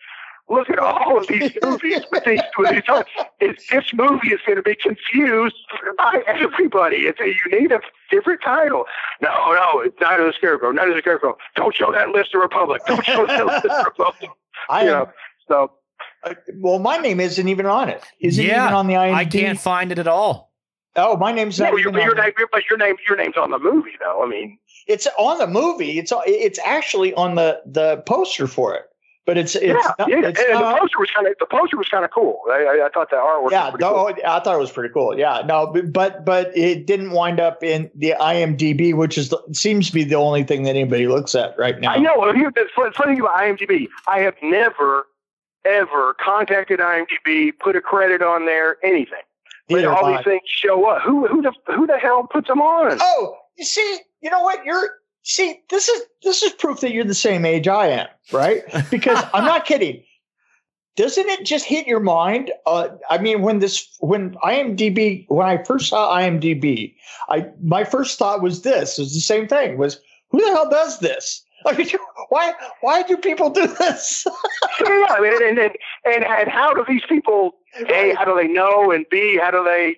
[0.49, 2.83] look at all of these movies with these with these.
[3.69, 5.55] This movie is going to be confused
[5.97, 6.97] by everybody.
[7.07, 8.85] It's a, you need a different title.
[9.21, 10.71] No, no, it's Night of the Scarecrow.
[10.71, 11.37] Night of the Scarecrow.
[11.55, 12.81] Don't show that list to Republic.
[12.87, 14.29] Don't show that list to Republic.
[14.69, 15.11] I You am, know,
[15.47, 15.71] so
[16.31, 18.03] uh, well, my name isn't even on it.
[18.19, 19.13] Is it Yeah, even on the IMDb.
[19.13, 20.51] I can't find it at all.
[20.95, 23.37] Oh, my name's not no, your, even your on name, but your name, your name's
[23.37, 24.23] on the movie, though.
[24.23, 25.99] I mean, It's on the movie.
[25.99, 28.85] It's it's actually on the the poster for it,
[29.27, 30.27] but it's it's yeah, not, yeah.
[30.29, 32.39] it's and not- the poster was kind of the poster was kind of cool.
[32.49, 33.51] I, I, I thought the artwork.
[33.51, 34.13] yeah, was pretty no, cool.
[34.25, 35.15] I thought it was pretty cool.
[35.15, 39.85] Yeah, no, but but it didn't wind up in the IMDb, which is the, seems
[39.89, 41.91] to be the only thing that anybody looks at right now.
[41.91, 42.13] I know.
[42.17, 45.05] well, Here, the fun funny thing about IMDb, I have never,
[45.67, 49.19] ever contacted IMDb, put a credit on there, anything.
[49.69, 51.01] But all these things show up.
[51.01, 52.97] Who, who the, who the hell puts them on?
[53.01, 54.65] Oh, you see, you know what?
[54.65, 54.89] You're
[55.23, 58.63] see, this is this is proof that you're the same age I am, right?
[58.89, 60.03] Because I'm not kidding.
[60.95, 62.51] Doesn't it just hit your mind?
[62.65, 66.95] Uh, I mean, when this, when IMDb, when I first saw IMDb,
[67.29, 69.77] I my first thought was this: was the same thing.
[69.77, 69.99] Was
[70.31, 71.43] who the hell does this?
[71.65, 71.87] I mean,
[72.29, 74.25] why why do people do this?
[74.25, 77.55] yeah, I mean, and, and, and, and how do these people,
[77.89, 78.91] A, how do they know?
[78.91, 79.97] And B, how do they,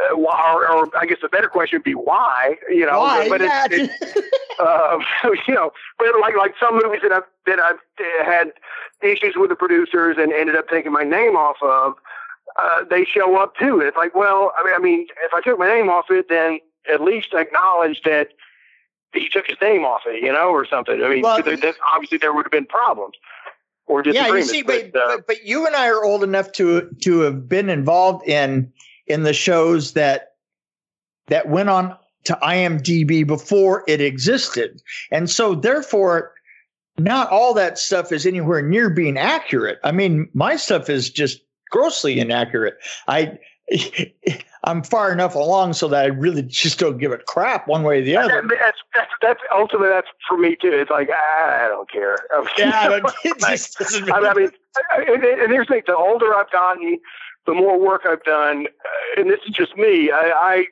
[0.00, 3.00] uh, why, or, or I guess the better question would be why, you know?
[3.00, 3.28] why?
[3.28, 3.66] But yeah.
[3.70, 4.28] it's, it's,
[4.60, 5.02] um,
[5.48, 8.52] you know, but like like some movies that I've that I've uh, had
[9.02, 11.94] issues with the producers and ended up taking my name off of,
[12.56, 13.80] uh, they show up too.
[13.80, 16.60] It's like, well, I mean, I mean, if I took my name off it, then
[16.92, 18.28] at least acknowledge that
[19.14, 21.02] he took his name off it, you know, or something.
[21.02, 23.14] I mean, Well, there, there- obviously there would have been problems
[23.86, 24.50] or yeah, you disagreements.
[24.50, 27.48] see, but, but, uh, but but you and I are old enough to to have
[27.48, 28.72] been involved in
[29.06, 30.32] in the shows that
[31.28, 36.32] that went on to IMDb before it existed, and so therefore,
[36.98, 39.78] not all that stuff is anywhere near being accurate.
[39.84, 42.74] I mean, my stuff is just grossly inaccurate.
[43.08, 43.38] I.
[44.64, 48.00] I'm far enough along so that I really just don't give a crap one way
[48.00, 48.42] or the other.
[48.48, 50.72] that's, that's that's ultimately that's for me too.
[50.72, 52.18] It's like I don't care.
[52.34, 54.50] I mean, Yeah, it like, just doesn't I mean,
[54.92, 56.98] I- and, and here's the thing: the older I've gotten,
[57.46, 60.10] the more work I've done, uh, and this is just me.
[60.10, 60.66] I, I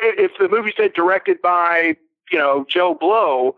[0.00, 1.96] if the movie said directed by
[2.30, 3.56] you know Joe Blow,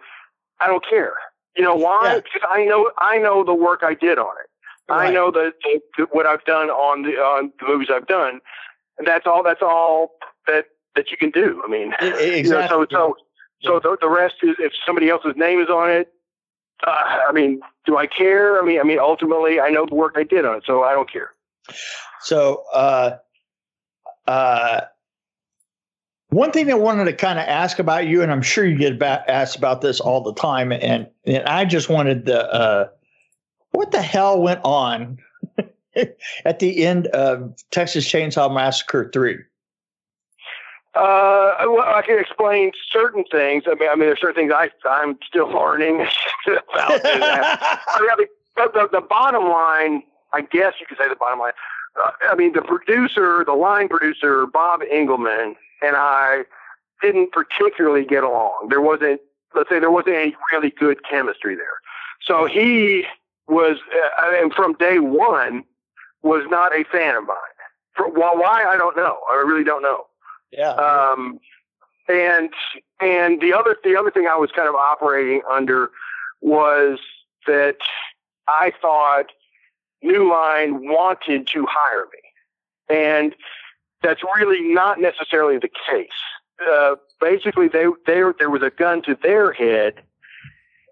[0.61, 1.15] I don't care.
[1.57, 2.15] You know why?
[2.15, 2.21] Yeah.
[2.21, 4.51] Because I know I know the work I did on it.
[4.93, 5.53] I know the
[6.11, 8.41] what I've done on the on the movies I've done,
[9.01, 9.43] and that's all.
[9.43, 10.13] That's all
[10.47, 11.63] that that you can do.
[11.65, 12.87] I mean, E- e- you know, so exactly.
[12.93, 13.17] so
[13.63, 16.13] so the, the rest is if somebody else's name is on it.
[16.87, 16.91] Uh,
[17.29, 18.61] I mean, do I care?
[18.61, 20.93] I mean, I mean, ultimately, I know the work I did on it, so I
[20.93, 21.33] don't care.
[22.21, 23.17] So, uh,
[24.27, 24.81] uh,
[26.31, 28.99] one thing I wanted to kind of ask about you, and I'm sure you get
[28.99, 32.89] ba- asked about this all the time, and and I just wanted the uh,
[33.73, 35.19] what the hell went on
[36.45, 39.39] at the end of Texas Chainsaw Massacre three?
[40.95, 43.65] Uh, well, I can explain certain things.
[43.67, 46.01] I mean, I mean, there's certain things I I'm still learning
[46.47, 47.01] about.
[47.05, 48.27] I mean,
[48.57, 51.53] but the, the bottom line, I guess you could say the bottom line.
[52.03, 56.43] Uh, I mean, the producer, the line producer, Bob Engelman, and I
[57.01, 58.69] didn't particularly get along.
[58.69, 59.21] There wasn't,
[59.55, 61.81] let's say, there wasn't any really good chemistry there.
[62.21, 63.05] So he
[63.49, 63.79] was,
[64.19, 65.65] uh, and from day one,
[66.23, 67.37] was not a fan of mine.
[67.95, 69.19] For, well, why I don't know.
[69.31, 70.07] I really don't know.
[70.53, 71.39] yeah, Um,
[72.09, 72.51] and
[73.01, 75.91] and the other the other thing I was kind of operating under
[76.41, 76.99] was
[77.47, 77.77] that
[78.49, 79.27] I thought
[80.03, 83.35] New Line wanted to hire me, and
[84.03, 86.09] that's really not necessarily the case.
[86.71, 89.95] Uh, basically, they, they, there was a gun to their head,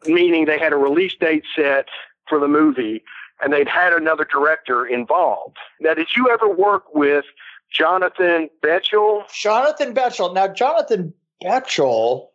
[0.06, 1.86] meaning they had a release date set
[2.28, 3.02] for the movie
[3.42, 5.56] and they'd had another director involved.
[5.80, 7.24] Now, did you ever work with
[7.70, 9.24] Jonathan Betuel?
[9.32, 10.34] Jonathan Betuel.
[10.34, 12.28] Now, Jonathan Betuel,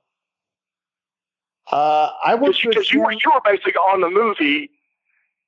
[1.72, 4.70] uh, I was because you were you were basically on the movie,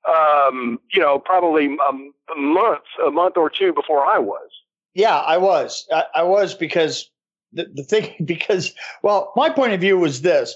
[0.07, 4.49] um, you know, probably a month, a month or two before I was.
[4.93, 5.85] Yeah, I was.
[5.91, 7.09] I, I was because
[7.51, 10.55] the, the thing because well, my point of view was this: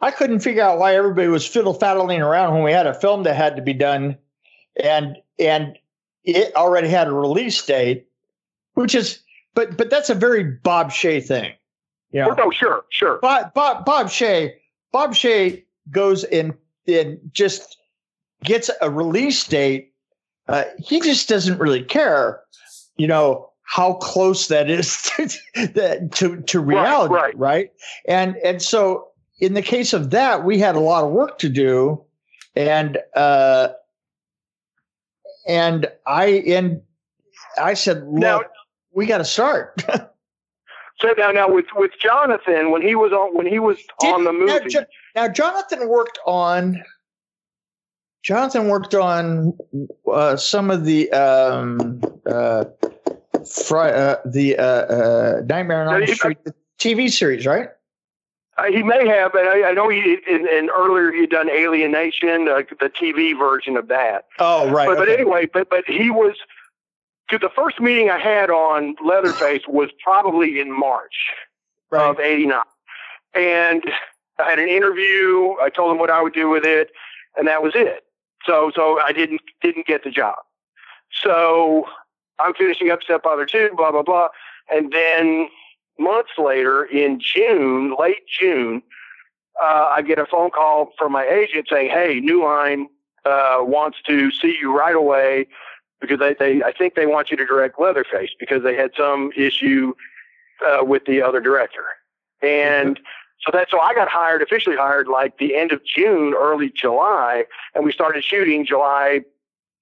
[0.00, 3.24] I couldn't figure out why everybody was fiddle faddling around when we had a film
[3.24, 4.16] that had to be done,
[4.82, 5.78] and and
[6.24, 8.08] it already had a release date,
[8.74, 9.20] which is
[9.54, 11.52] but but that's a very Bob Shaye thing.
[12.12, 12.26] Yeah.
[12.26, 12.44] You know?
[12.44, 13.18] Oh, sure, sure.
[13.18, 14.52] Bob Bob Bob Shaye
[14.92, 16.54] Bob Shaye goes in
[16.86, 17.76] and just
[18.44, 19.92] gets a release date.
[20.48, 22.40] Uh, he just doesn't really care,
[22.96, 25.02] you know, how close that is
[25.54, 27.38] to to, to reality, right, right.
[27.38, 27.70] right?
[28.08, 29.09] And and so
[29.40, 32.02] in the case of that, we had a lot of work to do,
[32.54, 33.68] and uh,
[35.48, 36.82] and I and
[37.60, 38.42] I said, look, now,
[38.92, 39.82] we got to start.
[39.88, 44.24] so now, now with with Jonathan, when he was on when he was Did, on
[44.24, 44.84] the movie, now, jo-
[45.16, 46.82] now, Jonathan worked on.
[48.22, 49.56] Jonathan worked on
[50.12, 52.66] uh, some of the um, uh,
[53.50, 57.70] fri- uh, the uh, uh, Nightmare on Elm Street the TV series, right?
[58.60, 61.48] Uh, he may have, but I, I know he in, in earlier he had done
[61.48, 64.26] Alien Nation, uh, the TV version of that.
[64.38, 64.86] Oh, right.
[64.86, 65.06] But, okay.
[65.06, 66.34] but anyway, but but he was.
[67.30, 71.14] The first meeting I had on Leatherface was probably in March
[71.90, 72.10] right.
[72.10, 72.60] of '89,
[73.34, 73.84] and
[74.38, 75.54] I had an interview.
[75.62, 76.90] I told him what I would do with it,
[77.36, 78.02] and that was it.
[78.44, 80.34] So so I didn't didn't get the job.
[81.22, 81.86] So
[82.38, 84.28] I'm finishing up Stepfather two, blah blah blah,
[84.70, 85.48] and then
[86.00, 88.82] months later, in June, late June,
[89.62, 92.88] uh, I get a phone call from my agent saying, "Hey, New Line
[93.24, 95.46] uh, wants to see you right away
[96.00, 99.30] because they, they I think they want you to direct Leatherface because they had some
[99.36, 99.92] issue
[100.66, 101.84] uh, with the other director."
[102.42, 103.04] And mm-hmm.
[103.44, 107.44] so that so I got hired officially hired like the end of June, early July,
[107.74, 109.20] and we started shooting July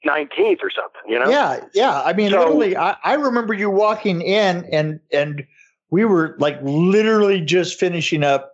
[0.07, 1.29] 19th or something, you know?
[1.29, 2.03] Yeah, yeah.
[2.03, 5.45] I mean, so, literally, I, I remember you walking in and and
[5.91, 8.53] we were like literally just finishing up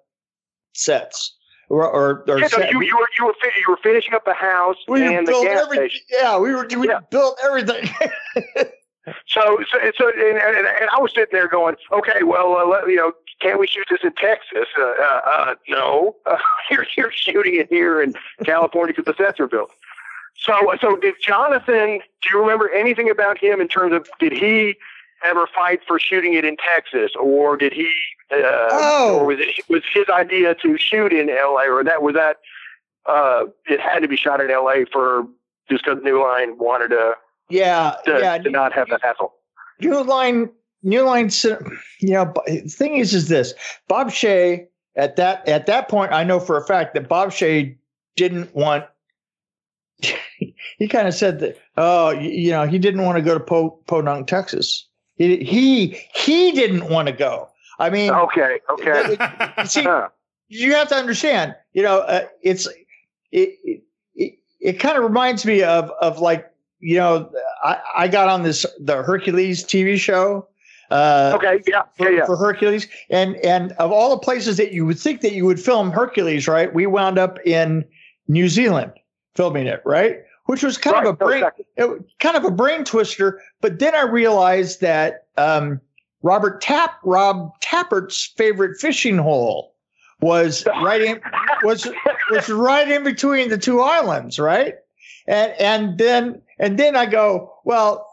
[0.73, 1.37] sets.
[1.71, 4.35] Or, or, or yeah, no, you, you, were you were you were finishing up the
[4.35, 6.03] house we and the gas every, station.
[6.11, 7.01] Yeah, we were we yeah.
[7.11, 7.89] built everything.
[9.27, 12.87] so so so and, and, and, I was sitting there going, okay, well, uh, let,
[12.87, 14.69] you know, can we shoot this in Texas?
[14.79, 16.17] Uh, uh, uh no,
[16.71, 18.13] you're you're shooting it here in
[18.45, 19.73] California because the sets are built.
[20.37, 22.01] So so did Jonathan?
[22.23, 24.77] Do you remember anything about him in terms of did he?
[25.25, 27.93] Ever fight for shooting it in Texas, or did he?
[28.31, 28.37] Uh,
[28.71, 29.19] oh.
[29.21, 31.71] Or was it was his idea to shoot in L.A.
[31.71, 32.37] or that was that?
[33.07, 34.85] Uh, it had to be shot in L.A.
[34.87, 35.27] for
[35.71, 37.13] just because New Line wanted to.
[37.51, 38.39] Yeah, to, yeah.
[38.39, 39.35] To not have that hassle.
[39.81, 40.51] New Line,
[40.83, 41.31] New Line.
[42.01, 43.55] You know, the thing is, is this
[43.89, 46.13] Bob Shaye at that at that point?
[46.13, 47.77] I know for a fact that Bob Shaye
[48.17, 48.85] didn't want
[50.79, 53.79] he kind of said that oh you know he didn't want to go to po-
[53.87, 54.87] Podunk, Texas.
[55.17, 57.49] He he, he didn't want to go.
[57.79, 59.17] I mean, okay, okay.
[59.65, 59.87] See,
[60.49, 61.55] you have to understand.
[61.73, 62.69] You know, uh, it's
[63.33, 63.83] it
[64.15, 66.51] it, it kind of reminds me of of like
[66.81, 67.31] you know
[67.63, 70.49] I, I got on this the Hercules TV show.
[70.91, 72.27] Uh, okay, yeah, for, yeah, yeah.
[72.27, 75.61] For Hercules, and and of all the places that you would think that you would
[75.61, 76.73] film Hercules, right?
[76.73, 77.85] We wound up in
[78.29, 78.93] New Zealand
[79.35, 80.19] filming it, right?
[80.47, 81.45] Which was kind right, of a brain,
[81.77, 83.41] it, kind of a brain twister.
[83.61, 85.81] But then I realized that um,
[86.23, 89.75] Robert Tap Rob Tapert's favorite fishing hole
[90.21, 91.21] was right in
[91.63, 91.89] was
[92.31, 94.75] was right in between the two islands, right?
[95.27, 98.07] And and then and then I go, well,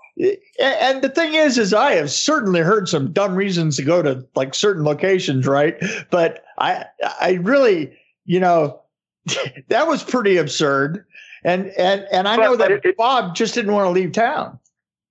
[0.60, 4.26] and the thing is, is I have certainly heard some dumb reasons to go to
[4.36, 5.82] like certain locations, right?
[6.10, 6.86] But I
[7.20, 7.94] I really,
[8.26, 8.82] you know,
[9.68, 11.06] that was pretty absurd.
[11.44, 14.60] And and and I but, know that it, Bob just didn't want to leave town.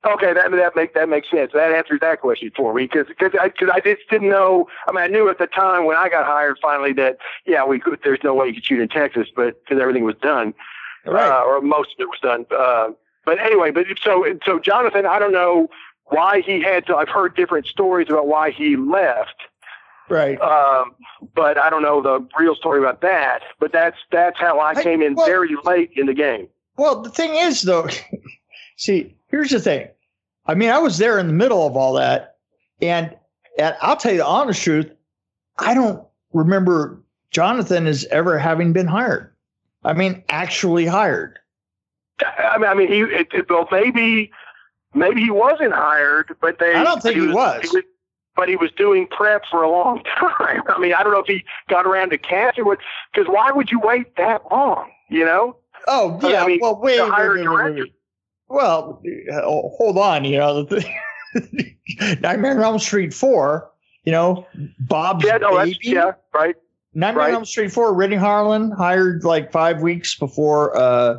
[0.06, 1.52] Okay, that that makes that makes sense.
[1.52, 4.66] That answers that question for me because because I, cause I just didn't know.
[4.88, 7.80] I mean, I knew at the time when I got hired finally that yeah, we
[7.80, 8.00] could.
[8.02, 10.54] There's no way you could shoot in Texas, but because everything was done,
[11.04, 11.28] right.
[11.28, 12.46] uh, or most of it was done.
[12.50, 12.92] Uh,
[13.26, 15.68] but anyway, but so so Jonathan, I don't know
[16.06, 16.96] why he had to.
[16.96, 19.36] I've heard different stories about why he left.
[20.10, 20.40] Right.
[20.40, 20.94] Um,
[21.34, 23.42] but I don't know the real story about that.
[23.60, 26.48] But that's that's how I, I came in well, very late in the game.
[26.76, 27.88] Well, the thing is, though,
[28.76, 29.88] see, here's the thing.
[30.46, 32.36] I mean, I was there in the middle of all that,
[32.82, 33.16] and
[33.56, 34.90] and I'll tell you the honest truth,
[35.58, 37.00] I don't remember
[37.30, 39.32] Jonathan as ever having been hired.
[39.84, 41.38] I mean, actually hired.
[42.20, 44.32] I mean, I mean, he it, it, well maybe
[44.92, 46.74] maybe he wasn't hired, but they.
[46.74, 47.62] I don't think he, was.
[47.62, 47.84] He was
[48.36, 50.62] but he was doing prep for a long time.
[50.68, 52.78] I mean, I don't know if he got around to casting it,
[53.12, 54.90] because why would you wait that long?
[55.08, 55.56] You know?
[55.86, 56.44] Oh yeah.
[56.44, 57.92] I mean, well, wait, wait, wait, wait.
[58.48, 59.02] Well,
[59.32, 60.24] uh, hold on.
[60.24, 60.68] You know,
[62.20, 63.70] Nightmare on Elm Street four.
[64.04, 64.46] You know,
[64.78, 65.78] Bob's yeah, no, baby.
[65.82, 66.56] yeah, right.
[66.94, 67.28] Nightmare right.
[67.30, 67.94] on Elm Street four.
[67.94, 71.18] Renny Harlin hired like five weeks before uh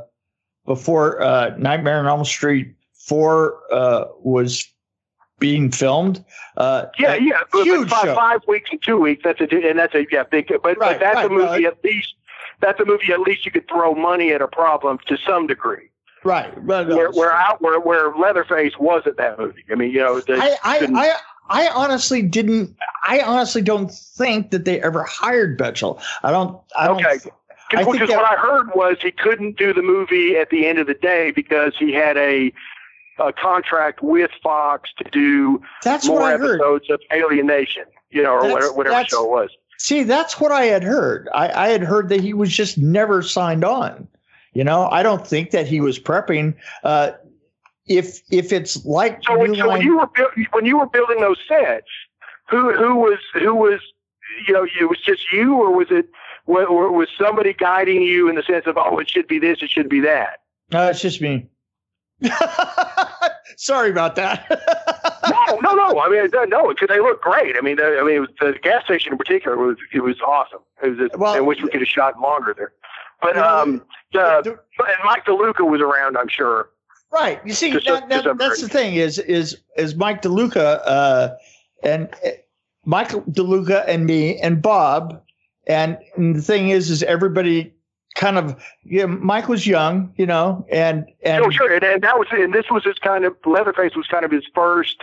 [0.66, 4.68] before uh Nightmare on Elm Street four uh was
[5.42, 6.24] being filmed.
[6.56, 9.22] Uh, yeah, yeah, huge five, five, weeks and two weeks.
[9.26, 10.48] That's a and that's a yeah big.
[10.48, 12.14] But, right, but that's right, a movie at least.
[12.62, 15.90] That's a movie at least you could throw money at a problem to some degree.
[16.24, 19.66] Right, but, where, where out where where Leatherface wasn't that movie.
[19.72, 21.16] I mean, you know, the, I I, I
[21.50, 22.76] I honestly didn't.
[23.04, 26.00] I honestly don't think that they ever hired Betuel.
[26.24, 26.62] I don't.
[26.78, 27.04] I don't.
[27.04, 27.32] Okay.
[27.72, 30.94] Because what I heard was he couldn't do the movie at the end of the
[30.94, 32.52] day because he had a
[33.20, 36.96] a contract with Fox to do that's more episodes heard.
[36.96, 39.50] of Alien Nation, you know, or that's, whatever, whatever show it was.
[39.78, 41.28] See, that's what I had heard.
[41.34, 44.08] I, I had heard that he was just never signed on.
[44.54, 46.56] You know, I don't think that he was prepping.
[46.84, 47.12] Uh,
[47.88, 50.10] if if it's like so, when, so when you were
[50.52, 51.88] when you were building those sets,
[52.50, 53.80] who who was who was
[54.48, 56.10] you know it was just you or was it
[56.46, 59.70] or was somebody guiding you in the sense of oh it should be this it
[59.70, 60.42] should be that?
[60.72, 61.48] No, it's just me.
[63.58, 64.50] Sorry about that.
[65.62, 66.00] no, no, no.
[66.00, 67.56] I mean, no, because they look great.
[67.58, 70.20] I mean, the, I mean, it was, the gas station in particular was it was
[70.22, 70.60] awesome.
[70.84, 71.10] It was.
[71.14, 72.74] A, well, I wish we could have shot longer there.
[73.22, 76.70] But um, the, the, and Mike DeLuca was around, I'm sure.
[77.12, 77.40] Right.
[77.46, 81.30] You see, that, that, that's the thing is is is Mike DeLuca uh,
[81.84, 82.30] and uh,
[82.86, 85.22] Michael DeLuca and me and Bob,
[85.68, 87.74] and, and the thing is, is everybody
[88.22, 92.20] kind of yeah, Mike was young, you know, and and oh, sure, and, and that
[92.20, 94.98] was and this was his kind of Leatherface was kind of his first,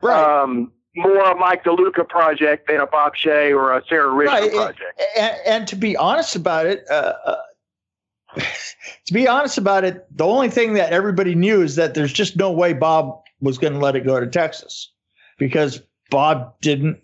[0.00, 0.42] right.
[0.42, 4.52] um, more a Mike DeLuca project than a Bob Shaye or a Sara Risher right.
[4.52, 5.02] project.
[5.18, 7.36] And, and, to be honest about it, uh, uh,
[9.06, 12.36] to be honest about it, the only thing that everybody knew is that there's just
[12.36, 14.92] no way Bob was going to let it go to Texas
[15.38, 17.00] because Bob didn't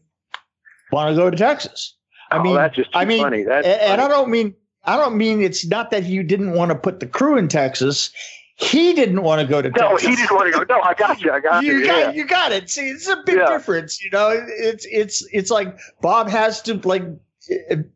[0.92, 1.96] want to go to Texas.
[2.30, 3.42] I oh, mean, that's just I mean, funny.
[3.42, 4.02] That's and, funny.
[4.02, 7.06] I don't mean I don't mean it's not that you didn't want to put the
[7.06, 8.10] crew in Texas.
[8.56, 10.08] He didn't want to go to no, Texas.
[10.08, 10.74] he didn't want to go.
[10.74, 11.32] No, I got you.
[11.32, 11.78] I got you.
[11.78, 12.10] You got, yeah.
[12.12, 12.68] you got it.
[12.68, 13.48] See, it's a big yeah.
[13.48, 14.02] difference.
[14.02, 17.04] You know, it's it's it's like Bob has to like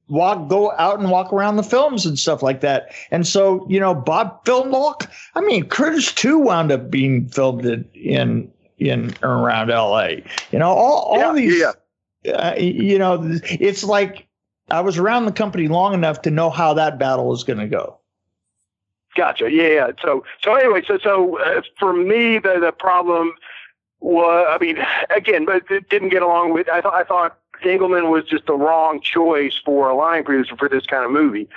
[0.08, 2.94] walk go out and walk around the films and stuff like that.
[3.10, 4.98] And so, you know, Bob filmed all.
[5.34, 10.24] I mean, Critters Two wound up being filmed in in, in around L.A.
[10.50, 11.64] You know, all all yeah, these.
[12.32, 14.23] Uh, you know, it's like
[14.70, 17.66] I was around the company long enough to know how that battle is going to
[17.66, 17.98] go.
[19.14, 19.50] Gotcha.
[19.50, 19.90] Yeah.
[20.02, 23.34] So, so anyway, so so uh, for me, the the problem
[24.00, 24.78] was, I mean,
[25.14, 26.68] again, but it didn't get along with.
[26.68, 30.68] I thought I thought Engelman was just the wrong choice for a line producer for
[30.68, 31.48] this kind of movie,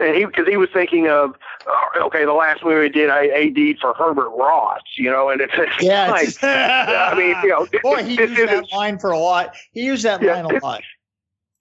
[0.00, 1.36] and he because he was thinking of,
[1.68, 5.40] uh, okay, the last movie I did, I AD'd for Herbert Ross, you know, and
[5.40, 9.18] it's, it's yeah, like, I mean, you know, boy, he used that line for a
[9.18, 9.54] lot.
[9.70, 10.82] He used that yeah, line a lot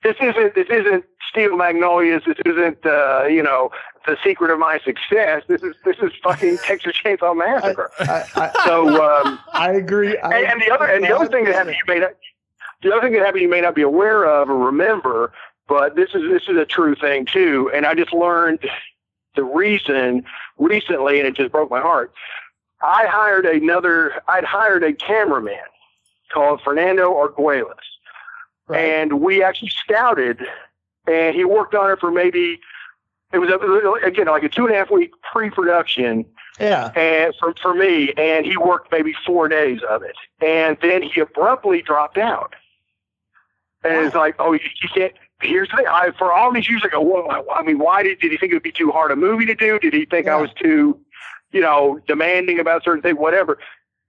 [0.03, 2.23] this isn't this isn't Steel Magnolias.
[2.25, 3.71] This isn't uh, you know
[4.05, 5.43] the secret of my success.
[5.47, 7.89] This is this is fucking Texas Chainsaw Massacre.
[7.99, 10.17] I, I, I, so um, I agree.
[10.17, 12.11] and, and, the other and the other thing that happened you may not
[12.83, 15.33] the other thing that happened you may not be aware of or remember,
[15.67, 17.71] but this is this is a true thing too.
[17.73, 18.59] And I just learned
[19.35, 20.25] the reason
[20.57, 22.13] recently, and it just broke my heart.
[22.81, 24.21] I hired another.
[24.27, 25.55] I'd hired a cameraman
[26.31, 27.92] called Fernando Arguelles
[28.67, 28.79] Right.
[28.79, 30.41] And we actually scouted,
[31.07, 32.59] and he worked on it for maybe
[33.33, 36.25] it was a, again like a two and a half week pre-production.
[36.59, 36.91] Yeah.
[36.95, 41.19] And for for me, and he worked maybe four days of it, and then he
[41.19, 42.53] abruptly dropped out.
[43.83, 44.05] And wow.
[44.05, 45.13] it's like, oh, you, you can't.
[45.41, 45.87] Here's the thing.
[45.87, 48.53] I, for all these years, I go, well, I mean, why did did he think
[48.53, 49.77] it would be too hard a movie to do?
[49.79, 50.37] Did he think yeah.
[50.37, 50.97] I was too,
[51.51, 53.17] you know, demanding about certain things?
[53.17, 53.57] Whatever.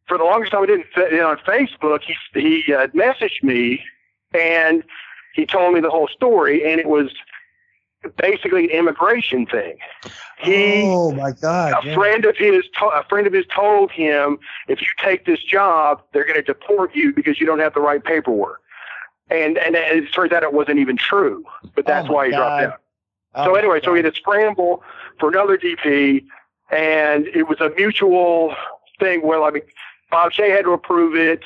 [0.06, 0.86] For the longest time, I didn't.
[0.96, 3.82] You know, on Facebook, he he uh, messaged me
[4.34, 4.84] and
[5.34, 7.10] he told me the whole story, and it was
[8.16, 9.78] basically an immigration thing.
[10.38, 11.84] He, oh my God!
[11.84, 11.94] A yeah.
[11.94, 16.24] friend of his, a friend of his, told him, if you take this job, they're
[16.24, 18.60] going to deport you because you don't have the right paperwork.
[19.30, 22.38] And and it turns out it wasn't even true, but that's oh why he God.
[22.38, 22.80] dropped out.
[23.36, 24.82] Oh so anyway, so we had to scramble
[25.18, 26.24] for another DP,
[26.70, 28.54] and it was a mutual
[29.00, 29.22] thing.
[29.22, 29.62] Well, I mean,
[30.10, 31.42] Bob Shaye had to approve it,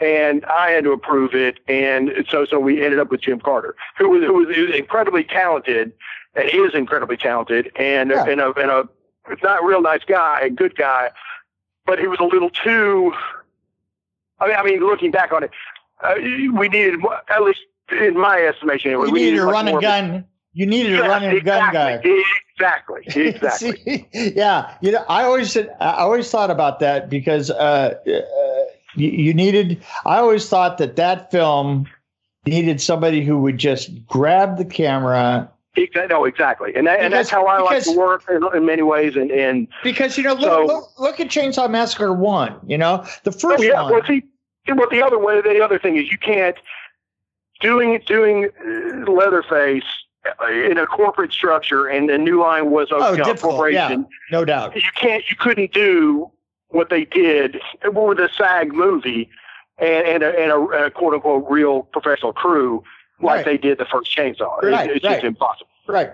[0.00, 3.74] and I had to approve it, and so so we ended up with Jim Carter,
[3.98, 5.92] who was who was, who was incredibly talented,
[6.34, 8.24] and is incredibly talented, and Yeah.
[8.24, 8.88] and a and a
[9.42, 11.10] not a real nice guy, a good guy,
[11.86, 13.12] but he was a little too.
[14.40, 15.50] I mean, I mean, looking back on it,
[16.02, 17.60] uh, we needed at least
[17.92, 20.24] in my estimation, anyway, You we needed a like run and of a- gun.
[20.56, 21.90] You needed a Yeah, run and gun guy.
[21.92, 23.02] exactly, Exactly.
[23.28, 24.06] Exactly.
[24.12, 27.54] See, yeah, you know, I always said, I always thought about that because uh,
[28.06, 28.63] uh,
[28.94, 29.82] you, you needed.
[30.04, 31.86] I always thought that that film
[32.46, 35.50] needed somebody who would just grab the camera
[36.08, 39.16] No, exactly, and that, and that's how I like to work in, in many ways.
[39.16, 42.54] And and because you know, look, So- look, look at Chainsaw Massacre one.
[42.66, 43.92] You know, the oh, first yeah, one.
[43.92, 44.22] well, see,
[44.68, 46.56] well, the other way, the other thing is you can't
[47.60, 49.82] doing doing uh, Leatherface
[50.40, 53.54] uh, in a corporate structure, and the New Line was a Oh, you know, difficult,
[53.54, 54.06] corporation.
[54.30, 54.76] no doubt.
[54.76, 56.30] You can't, you couldn't do
[56.74, 59.30] what they did with a SAG movie
[59.78, 62.82] and, and, a, and a, a quote unquote real professional crew
[63.22, 63.44] like Right.
[63.44, 64.60] they did the first Chainsaw.
[64.62, 65.14] Right, it's right.
[65.14, 65.70] just impossible.
[65.86, 66.10] Right.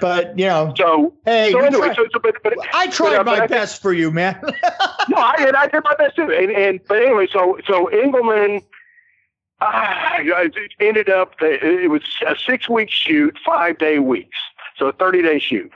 [0.00, 3.26] But you know, So, hey, so anyway, tried- so, so but, but I tried but,
[3.26, 4.40] my I best for you, man.
[5.08, 5.54] no, I did.
[5.54, 6.32] I did my best too.
[6.32, 8.62] And, and but anyway, so so Engelman
[9.60, 10.18] uh,
[10.80, 11.34] ended up.
[11.40, 14.38] It was a six week shoot, five day weeks,
[14.76, 15.70] so a thirty day shoot.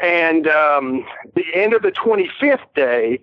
[0.00, 3.20] And um, the end of the twenty fifth day,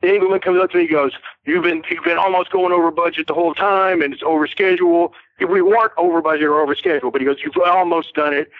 [0.00, 0.84] the Engelman comes up to me.
[0.84, 1.12] and goes,
[1.44, 5.12] "You've been you've been almost going over budget the whole time, and it's over schedule.
[5.38, 8.50] If we weren't over budget or over schedule, but he goes, you've almost done it.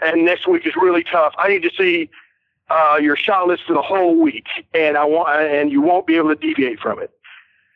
[0.00, 1.34] And next week is really tough.
[1.38, 2.10] I need to see."
[2.72, 6.16] uh, your shot list for the whole week, and I want, and you won't be
[6.16, 7.10] able to deviate from it.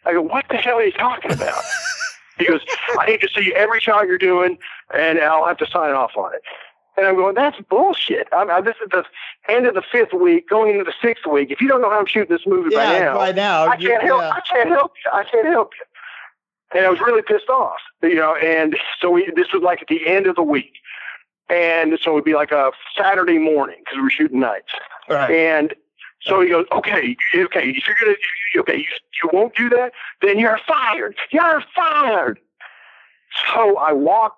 [0.04, 1.62] I go, what the hell are you talking about?
[2.38, 2.60] he goes,
[2.98, 4.58] I need to see every shot you're doing,
[4.94, 6.42] and I'll have to sign off on it.
[6.96, 8.26] And I'm going, that's bullshit.
[8.32, 9.04] I'm, I, this is the
[9.48, 11.50] end of the fifth week, going into the sixth week.
[11.50, 13.66] If you don't know how I'm shooting this movie by now, by now.
[13.66, 14.22] I can't help.
[14.22, 14.30] yeah.
[14.30, 15.10] I can't help you.
[15.12, 16.78] I can't help you.
[16.78, 18.34] And I was really pissed off, you know.
[18.36, 20.72] And so we, this was like at the end of the week,
[21.48, 24.72] and so it'd be like a Saturday morning because we were shooting nights.
[25.08, 25.30] Right.
[25.30, 25.74] And
[26.22, 28.16] so he goes, okay, okay, if you're gonna,
[28.58, 28.84] okay, you,
[29.22, 29.92] you won't do that,
[30.22, 31.14] then you're fired.
[31.30, 32.40] You're fired.
[33.54, 34.36] So I walk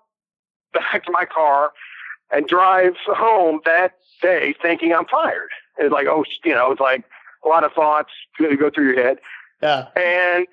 [0.75, 1.73] back to my car
[2.31, 5.51] and drive home that day thinking I'm fired.
[5.79, 7.05] It's like, oh, you know, it's like
[7.45, 9.19] a lot of thoughts go go through your head.
[9.63, 9.89] Yeah.
[9.97, 10.47] And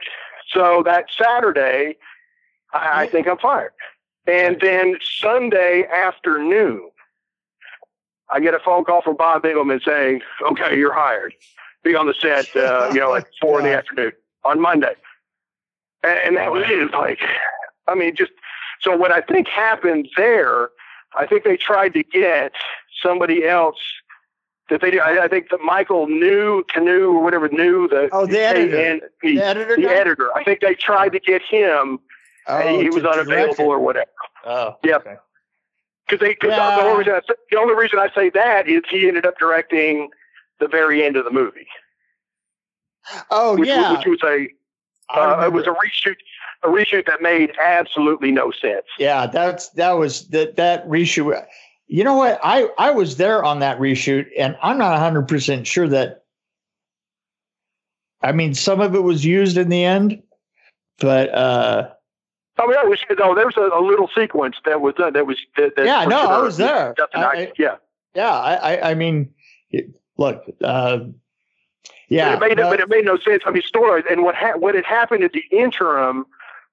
[0.54, 1.98] so that Saturday,
[2.74, 3.72] I, I think I'm fired.
[4.28, 6.90] And then Sunday afternoon,
[8.32, 11.34] I get a phone call from Bob Engelman saying, okay, you're hired.
[11.84, 14.14] Be on the set, uh, you know, at four in the afternoon
[14.44, 14.96] on Monday.
[16.04, 16.80] And, and that was it.
[16.80, 17.20] It's like,
[17.88, 18.32] I mean, just
[18.82, 20.70] so what I think happened there,
[21.18, 22.52] I think they tried to get
[23.02, 23.78] somebody else
[24.70, 28.40] that they, I, I think that Michael knew, Canoe or whatever knew the, Oh, the
[28.40, 28.78] editor.
[28.78, 29.76] and The the, editor.
[29.76, 29.94] the guy?
[29.94, 30.30] editor.
[30.36, 32.00] I think they tried to get him,
[32.48, 34.10] and Oh, he was unavailable or whatever.
[34.46, 34.76] Oh.
[34.84, 35.02] Yep.
[35.02, 35.16] okay.
[36.08, 36.76] Because they, cause Yeah.
[36.78, 39.38] the, only reason I, say- the only reason I say that is he ended up
[39.38, 40.10] directing
[40.60, 41.68] the very end of the movie,
[43.30, 43.92] Oh which, yeah.
[43.98, 44.48] which was a
[45.10, 46.16] I uh, it was a reshoot,
[46.66, 48.86] a reshoot that made absolutely no sense.
[49.00, 49.28] yeah.
[49.28, 51.46] That's that was that that reshoot.
[51.88, 52.40] You know what?
[52.44, 56.24] I I was there on that reshoot, and I'm not 100 percent sure that.
[58.22, 60.24] I mean, some of it was used in the end,
[61.00, 61.90] but uh
[62.58, 65.12] I mean, I was, there was a, a little sequence that was done.
[65.14, 66.96] That was that, that yeah, no, I was there.
[67.14, 67.76] I- I- yeah,
[68.16, 69.34] yeah, I I, I mean,
[69.72, 71.00] it- look, uh,
[72.08, 73.44] yeah, but it made no- but it made no sense.
[73.46, 76.26] I mean, story and what ha- what had happened at the interim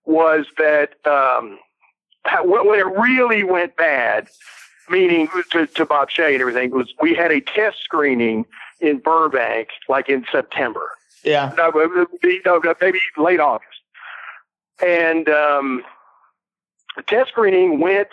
[0.05, 1.59] was that um,
[2.44, 4.28] when it really went bad,
[4.88, 8.44] meaning to, to Bob Shaye and everything, was we had a test screening
[8.80, 10.90] in Burbank like in September.
[11.24, 13.68] yeah, No, no, maybe late August.
[14.84, 15.84] And um,
[16.96, 18.09] the test screening went.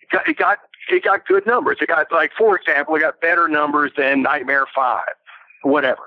[0.00, 0.58] It got, it got
[0.90, 1.78] it got good numbers.
[1.80, 5.14] It got like, for example, it got better numbers than Nightmare Five,
[5.62, 6.02] whatever.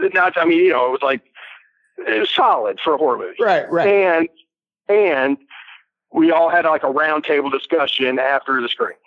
[0.00, 1.22] Not, I mean, you know, it was like
[1.98, 3.36] it was solid for a horror movie.
[3.40, 4.28] right, right, And
[4.88, 5.36] and
[6.12, 8.98] we all had like a roundtable discussion after the screening.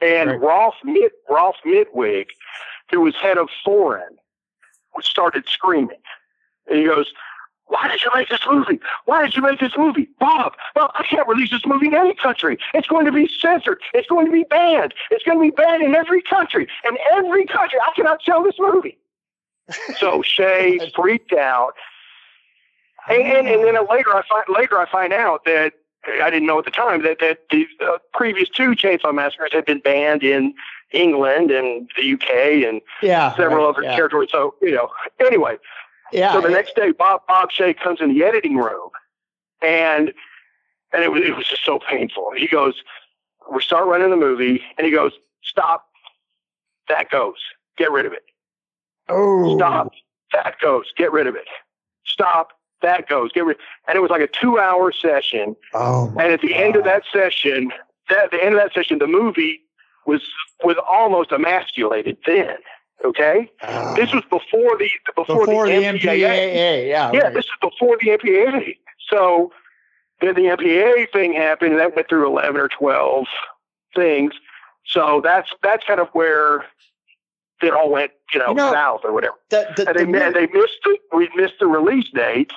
[0.00, 0.40] And Right.
[0.40, 2.26] Rolf Mid, Rolf Mittweg,
[2.90, 4.16] who was head of Foreign,
[5.00, 5.98] started screaming.
[6.68, 7.12] And he goes,
[7.66, 8.80] "Why did you make this movie?
[9.06, 10.54] Why did you make this movie, Bob?
[10.76, 12.58] Well, I can't release this movie in any country.
[12.74, 13.80] It's going to be censored.
[13.94, 14.94] It's going to be banned.
[15.10, 16.68] It's going to be banned in every country.
[16.88, 18.98] In every country, I cannot sell this movie."
[19.98, 21.74] So Shaye freaked out.
[23.08, 25.72] And, and, and then later I find later I find out that
[26.22, 29.64] I didn't know at the time that that the uh, previous two Chainsaw Massacres had
[29.64, 30.54] been banned in
[30.92, 33.96] England and the UK and yeah, several right, other yeah.
[33.96, 34.30] territories.
[34.32, 34.88] So you know,
[35.20, 35.58] anyway,
[36.12, 36.32] Yeah.
[36.32, 38.90] So the next day, Bob Bob Shaye comes in the editing room,
[39.62, 40.12] and
[40.92, 42.32] and it was it was just so painful.
[42.36, 42.82] He goes,
[43.52, 45.86] "We start running the movie," and he goes, "Stop,
[46.88, 47.36] that goes,
[47.76, 48.24] get rid of it.
[49.08, 49.92] oh, Stop,
[50.32, 51.46] that goes, get rid of it.
[52.04, 52.52] Stop,
[52.82, 53.56] that goes, get rid."
[53.86, 55.56] And it was like a two-hour session.
[55.74, 57.72] Oh, And at the end of that session,
[58.08, 59.60] that the end of that session, the movie
[60.06, 60.22] was
[60.64, 62.16] was almost emasculated.
[62.26, 62.56] Then,
[63.04, 63.94] okay, Ah.
[63.96, 65.98] this was before the before, before the, MPAA.
[65.98, 66.88] MPAA.
[66.88, 67.10] Yeah.
[67.12, 67.34] Yeah, right.
[67.34, 68.76] this is before the MPAA.
[69.10, 69.52] So
[70.20, 73.26] then the MPAA thing happened, and that went through eleven or twelve
[73.94, 74.32] things.
[74.86, 76.64] So that's that's kind of where
[77.60, 79.34] it all went, you know, You know, south or whatever.
[79.50, 82.52] The- the- And they, the mi- they missed the, we missed the release date,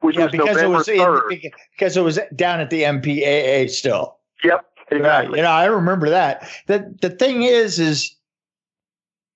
[0.00, 1.52] which yeah, was because it November was in, third.
[1.76, 4.16] because it was down at the MPAA still.
[4.44, 5.28] Yep, Right.
[5.30, 6.48] You know, I remember that.
[6.66, 8.14] The the thing is, is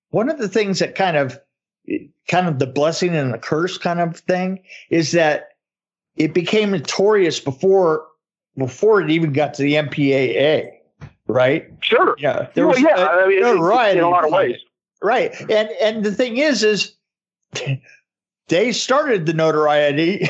[0.09, 1.37] one of the things that kind of
[2.29, 5.49] kind of the blessing and the curse kind of thing is that
[6.15, 8.05] it became notorious before
[8.57, 10.71] before it even got to the MPAA,
[11.27, 11.67] right?
[11.81, 12.15] Sure.
[12.19, 14.57] Yeah, there Well, was yeah, uh, I mean, it- notoriety in a lot of ways.
[15.01, 15.33] right?
[15.51, 16.95] And and the thing is, is
[18.47, 20.27] they started the notoriety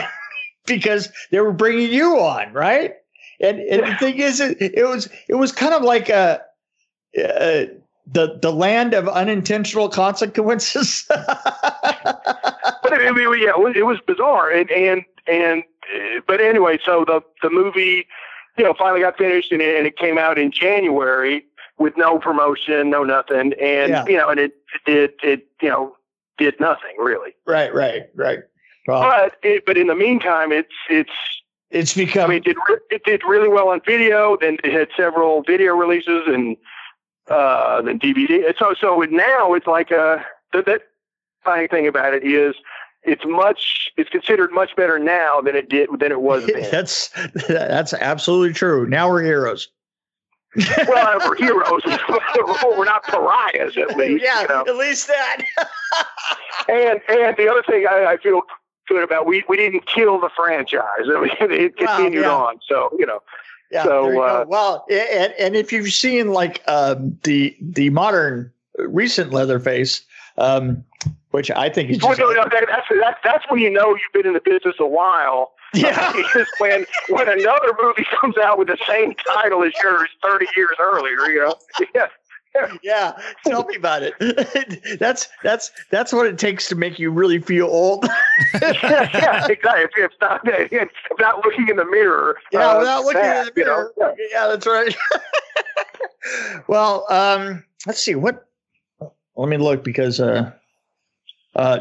[0.65, 2.95] because they were bringing you on, right?
[3.41, 6.41] And and the thing is, it, it was it was kind of like a.
[7.17, 7.65] Uh,
[8.05, 11.07] the the land of unintentional consequences.
[12.83, 15.63] But I mean, yeah, it was, it was bizarre, and and and
[16.27, 18.05] but anyway, so the the movie,
[18.57, 21.45] you know, finally got finished, and it, and it came out in January
[21.79, 24.05] with no promotion, no nothing, and Yeah.
[24.05, 24.53] you know, and it
[24.85, 25.95] it it you know
[26.37, 27.31] did nothing really.
[27.45, 28.39] right, right, right.
[28.85, 31.11] But it, but in the meantime, it's it's
[31.71, 32.57] it's I mean, it did
[32.89, 34.37] it did really well on video.
[34.39, 36.57] Then it had several video releases and
[37.29, 38.53] uh, then DVD.
[38.57, 40.81] So so now it's like a the, the
[41.43, 42.55] funny thing about it is
[43.03, 46.69] it's much it's considered much better now than it did than it was then.
[46.71, 47.09] that's
[47.47, 48.87] that's absolutely true.
[48.87, 49.69] Now we're heroes.
[50.87, 51.81] well, we're heroes.
[52.63, 54.23] we're not pariahs at least.
[54.23, 54.63] yeah, You know?
[54.67, 55.37] at least that.
[56.69, 58.41] And and the other thing I, I feel
[58.87, 60.83] good about we we didn't kill the franchise.
[61.07, 62.31] I mean, it continued yeah.
[62.33, 62.59] on.
[62.67, 63.19] So you know.
[63.71, 63.83] Yeah.
[63.85, 64.25] So, there you go.
[64.25, 70.01] uh, well, and and if you've seen like um, the the modern uh, recent Leatherface,
[70.37, 70.83] um,
[71.31, 73.89] which I think is Well, just, no, no, that, that's, that's that's when you know
[73.89, 75.53] you've been in the business a while.
[75.73, 80.45] yeah, is when when another movie comes out with the same title as yours 30
[80.55, 81.55] years earlier, you know.
[81.95, 82.07] Yeah.
[82.83, 83.13] yeah.
[83.45, 84.13] Tell me about it.
[84.99, 88.05] that's that's that's what it takes to make you really feel old.
[88.53, 88.71] yeah,
[89.13, 89.83] yeah, exactly.
[89.83, 90.89] If it's not if
[91.19, 92.37] not looking in the mirror.
[92.51, 94.15] Yeah, uh, without looking that, in the you know, mirror.
[94.31, 94.47] yeah.
[94.47, 94.95] that's right.
[96.67, 98.45] well, um, let's see what.
[99.35, 100.51] Let me look because uh,
[101.55, 101.79] uh,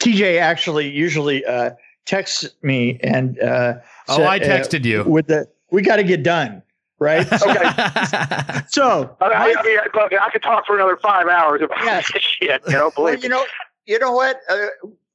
[0.00, 1.70] TJ actually usually uh,
[2.04, 3.74] texts me and uh,
[4.08, 5.04] Oh, sa- I uh, texted you.
[5.04, 6.62] with the we got to get done
[7.00, 7.26] right.
[7.32, 8.60] Okay.
[8.68, 12.12] so I, I, I mean, I, I could talk for another five hours about Yes.
[12.12, 12.62] this shit.
[12.66, 13.44] You know, well, believe you know,
[13.86, 14.38] you know what?
[14.48, 14.66] Uh,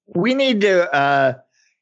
[0.07, 0.93] we need to.
[0.93, 1.33] Uh,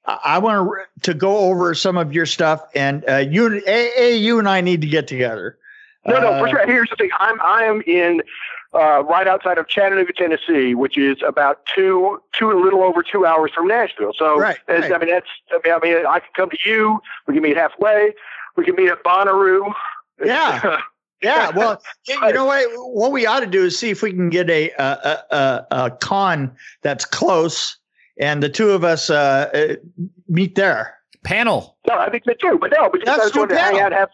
[0.05, 0.69] I I want
[1.01, 4.47] to to go over some of your stuff, and uh, you, a, a, you and
[4.47, 5.57] I need to get together.
[6.05, 6.65] No, no, Uh, for sure.
[6.67, 7.09] Here's the thing.
[7.19, 8.21] I'm I am in
[8.73, 13.25] uh, right outside of Chattanooga, Tennessee, which is about two two a little over two
[13.25, 14.11] hours from Nashville.
[14.17, 14.93] So Right, it's- right.
[14.93, 16.99] I mean that's I mean, I mean I can come to you.
[17.27, 18.13] We can meet halfway.
[18.57, 19.73] We can meet at Bonnaroo.
[20.23, 20.77] Yeah.
[21.21, 22.65] Yeah, well, you you know what?
[22.93, 25.65] What we ought to do is see if we can get a a, a, a,
[25.85, 26.51] a con
[26.81, 27.77] that's close,
[28.19, 29.75] and the two of us uh, uh,
[30.27, 30.95] meet there.
[31.23, 31.77] Panel.
[31.87, 32.57] no, I think that too.
[32.59, 34.09] But no, because That's I just wanted to hang out, have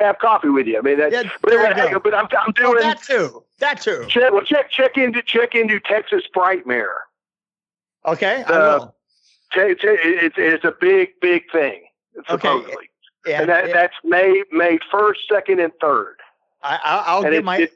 [0.00, 0.76] have coffee with you.
[0.76, 1.10] I mean that.
[1.10, 2.80] Yeah, but, there you anyway, but I'm I'm Oh, doing.
[2.82, 3.42] that too.
[3.60, 4.04] That too.
[4.10, 6.92] check, well, check check into check into Texas Frightmare.
[8.04, 8.44] Okay.
[8.46, 8.94] I Uh, will.
[9.52, 11.84] Check- check- It's it's a big big thing.
[12.28, 12.46] Okay.
[12.48, 12.89] Supposedly.
[13.26, 16.16] And, and that, and that's May May first, second, and third.
[16.62, 17.56] I, I- I'll and get it, my.
[17.58, 17.72] it-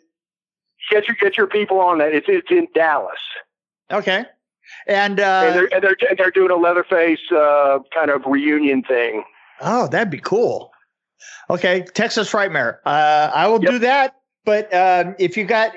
[0.90, 2.12] get your get your people on that.
[2.14, 3.18] It's it's in Dallas,
[3.92, 4.24] okay.
[4.86, 9.24] And, and uh, they're and they're they're doing a Leatherface uh, kind of reunion thing.
[9.60, 10.70] oh, that'd be cool.
[11.50, 12.78] Okay, Texas Frightmare.
[12.86, 13.70] Uh, I will Yep.
[13.72, 14.16] do that.
[14.46, 15.72] But um, if you got,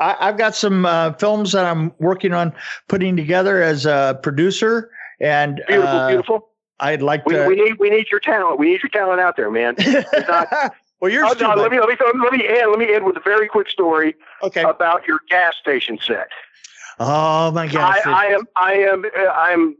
[0.00, 2.54] I, I've got some uh, films that I'm working on
[2.88, 6.48] putting together as a producer, and Beautiful, uh, beautiful.
[6.80, 7.46] I'd like We, to.
[7.46, 8.58] we need we need your talent.
[8.58, 9.76] We need your talent out there, man.
[10.28, 13.04] not- well, you're Oh, no, let me let me let me end let me end
[13.04, 14.62] with a very quick story okay.
[14.62, 16.28] about your gas station set.
[16.98, 17.98] oh my gosh!
[18.06, 19.76] I, I am I am uh, I'm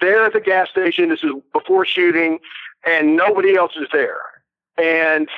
[0.00, 1.08] there at the gas station.
[1.08, 2.38] This is before shooting,
[2.86, 4.18] and nobody else is there.
[4.78, 5.28] And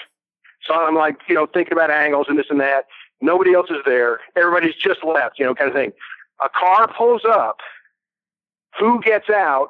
[0.66, 2.84] so I'm like, you know, thinking about angles and this and that.
[3.22, 4.20] Nobody else is there.
[4.36, 5.92] Everybody's just left, you know, kind of thing.
[6.44, 7.60] A car pulls up
[8.78, 9.68] who gets out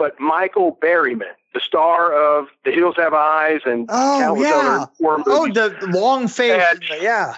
[0.00, 4.86] but Michael Berryman, the star of The Hills Have Eyes and Oh yeah.
[5.26, 6.50] Oh, the long face.
[6.72, 7.36] And- yeah.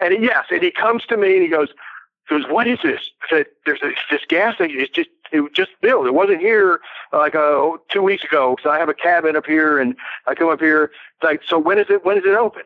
[0.00, 1.68] And yes, and he comes to me and he goes,
[2.28, 3.00] goes, what is this?
[3.22, 4.80] I said, there's a, this gas station.
[4.80, 6.06] It's just, it was just built.
[6.06, 6.80] It wasn't here
[7.12, 8.56] like uh, two weeks ago.
[8.62, 9.94] So I have a cabin up here and
[10.26, 10.84] I come up here.
[10.84, 12.62] It's like, so when is it, when is it open?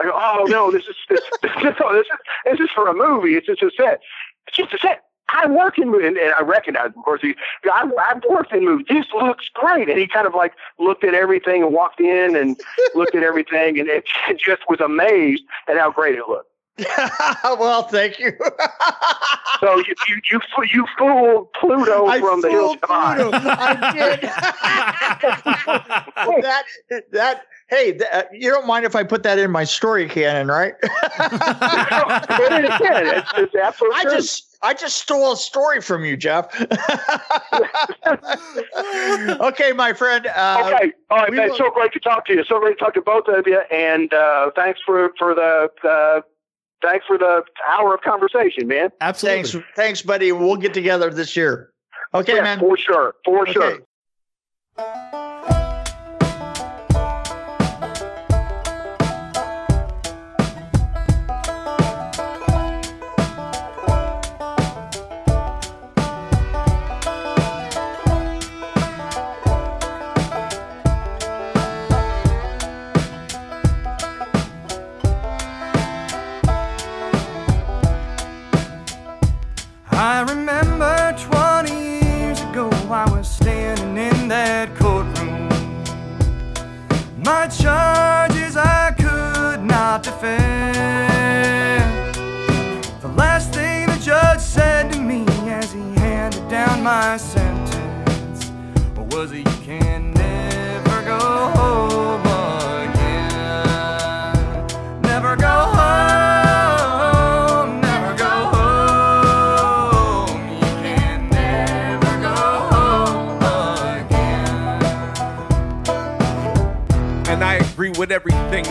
[0.00, 2.06] I go, oh no, this is, this, this, this, is,
[2.46, 3.36] this is for a movie.
[3.36, 4.00] It's just a set.
[4.48, 5.04] It's just a set.
[5.30, 8.64] I work in movies, and, and I recognize, of course, he, I, I've worked in
[8.64, 8.86] movies.
[8.88, 9.88] This looks great.
[9.88, 12.60] And he kind of like looked at everything and walked in and
[12.94, 14.04] looked at everything and it
[14.38, 16.50] just was amazed at how great it looked.
[17.44, 18.32] well, thank you.
[19.60, 20.40] So you you you,
[20.72, 23.38] you fooled Pluto I from the Hills fooled Have Pluto.
[23.48, 24.20] I did.
[26.42, 26.64] that
[27.12, 27.42] that
[27.74, 30.74] hey, that, you don't mind if I put that in my story canon, right?
[30.80, 34.12] But it again, it's, it's absolutely I true.
[34.12, 36.46] just I just stole a story from you, Jeff.
[39.40, 40.26] okay, my friend.
[40.28, 40.92] Uh, okay.
[41.10, 41.50] All right, man.
[41.50, 42.44] will- So great to talk to you.
[42.44, 43.60] So great to talk to both of you.
[43.70, 46.20] And uh, thanks for for the uh,
[46.82, 48.90] thanks for the hour of conversation, man.
[49.00, 49.42] Absolutely.
[49.50, 50.32] Thanks, thanks, buddy.
[50.32, 51.70] We'll get together this year.
[52.14, 52.60] Okay, yeah, man.
[52.60, 53.64] for sure, for sure.
[53.64, 53.82] Okay.
[54.78, 55.23] I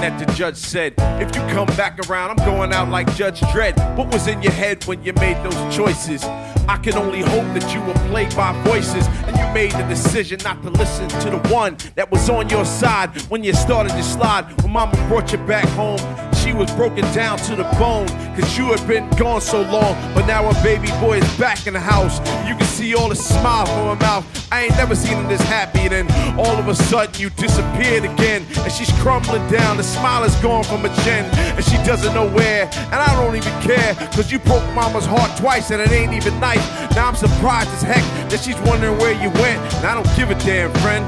[0.03, 0.93] the judge said.
[0.97, 3.77] If you come back around, I'm going out like Judge Dredd.
[3.95, 6.23] What was in your head when you made those choices?
[6.67, 10.39] I can only hope that you were plagued by voices and you made the decision
[10.43, 14.03] not to listen to the one that was on your side when you started to
[14.03, 14.45] slide.
[14.61, 15.99] When mama brought you back home,
[16.43, 18.05] she was broken down to the bone
[18.35, 19.95] because you had been gone so long.
[20.13, 22.19] But now her baby boy is back in the house.
[22.47, 24.47] You can see all the smile from her mouth.
[24.51, 25.87] I ain't never seen her this happy.
[25.87, 28.45] Then all of a sudden you disappeared again.
[28.59, 29.77] And she's crumbling down.
[29.77, 31.25] The smile is gone from her chin.
[31.55, 32.65] And she doesn't know where.
[32.65, 33.95] And I don't even care.
[34.15, 36.65] Cause you broke mama's heart twice and it ain't even nice.
[36.95, 39.59] Now I'm surprised as heck that she's wondering where you went.
[39.75, 41.05] And I don't give a damn, friend.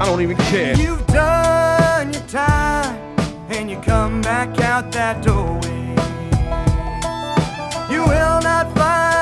[0.00, 0.76] I don't even care.
[0.76, 2.96] You've done your time
[3.50, 5.60] and you come back out that doorway.
[7.90, 9.17] You will not find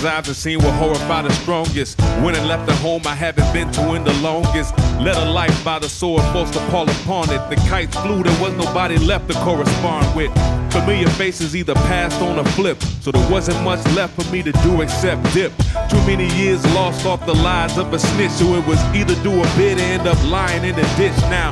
[0.00, 2.00] things have seen will horrify the strongest.
[2.22, 4.76] When I left the home I haven't been to in the longest.
[5.00, 7.40] Led a life by the sword, forced to fall upon it.
[7.50, 10.32] The kites flew, there was nobody left to correspond with.
[10.72, 14.52] Familiar faces either passed on or flipped, so there wasn't much left for me to
[14.64, 15.52] do except dip.
[15.90, 19.32] Too many years lost off the lies of a snitch, so it was either do
[19.32, 21.16] a bid or end up lying in the ditch.
[21.28, 21.50] Now,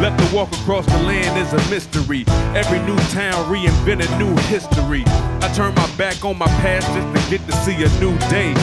[0.00, 2.24] left to walk across the land is a mystery.
[2.54, 5.04] Every new town reinvent a new history.
[5.06, 8.54] I turn my back on my past just to get to see a new day.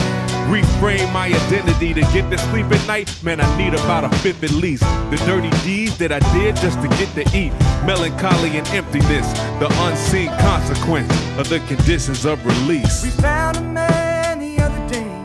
[0.48, 3.08] Reframe my identity to get to sleep at night.
[3.22, 4.82] Man, I need about a fifth at least.
[5.10, 7.52] The dirty deeds that I did just to get to eat.
[7.86, 9.26] Melancholy and emptiness,
[9.58, 13.02] the unseen consequence of the conditions of release.
[13.02, 15.24] We found a man the other day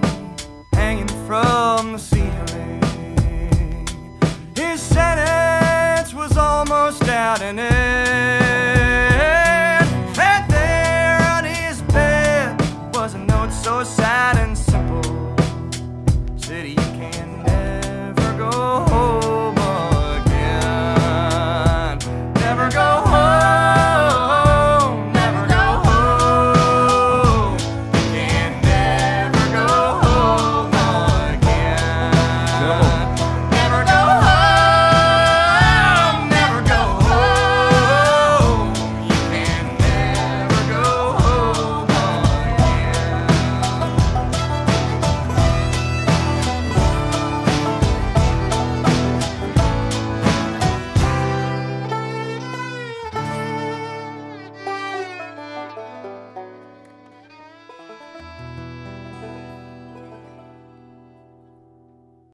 [0.73, 2.79] hanging from the ceiling.
[4.55, 5.38] His sentence
[6.19, 8.38] was almost out and in.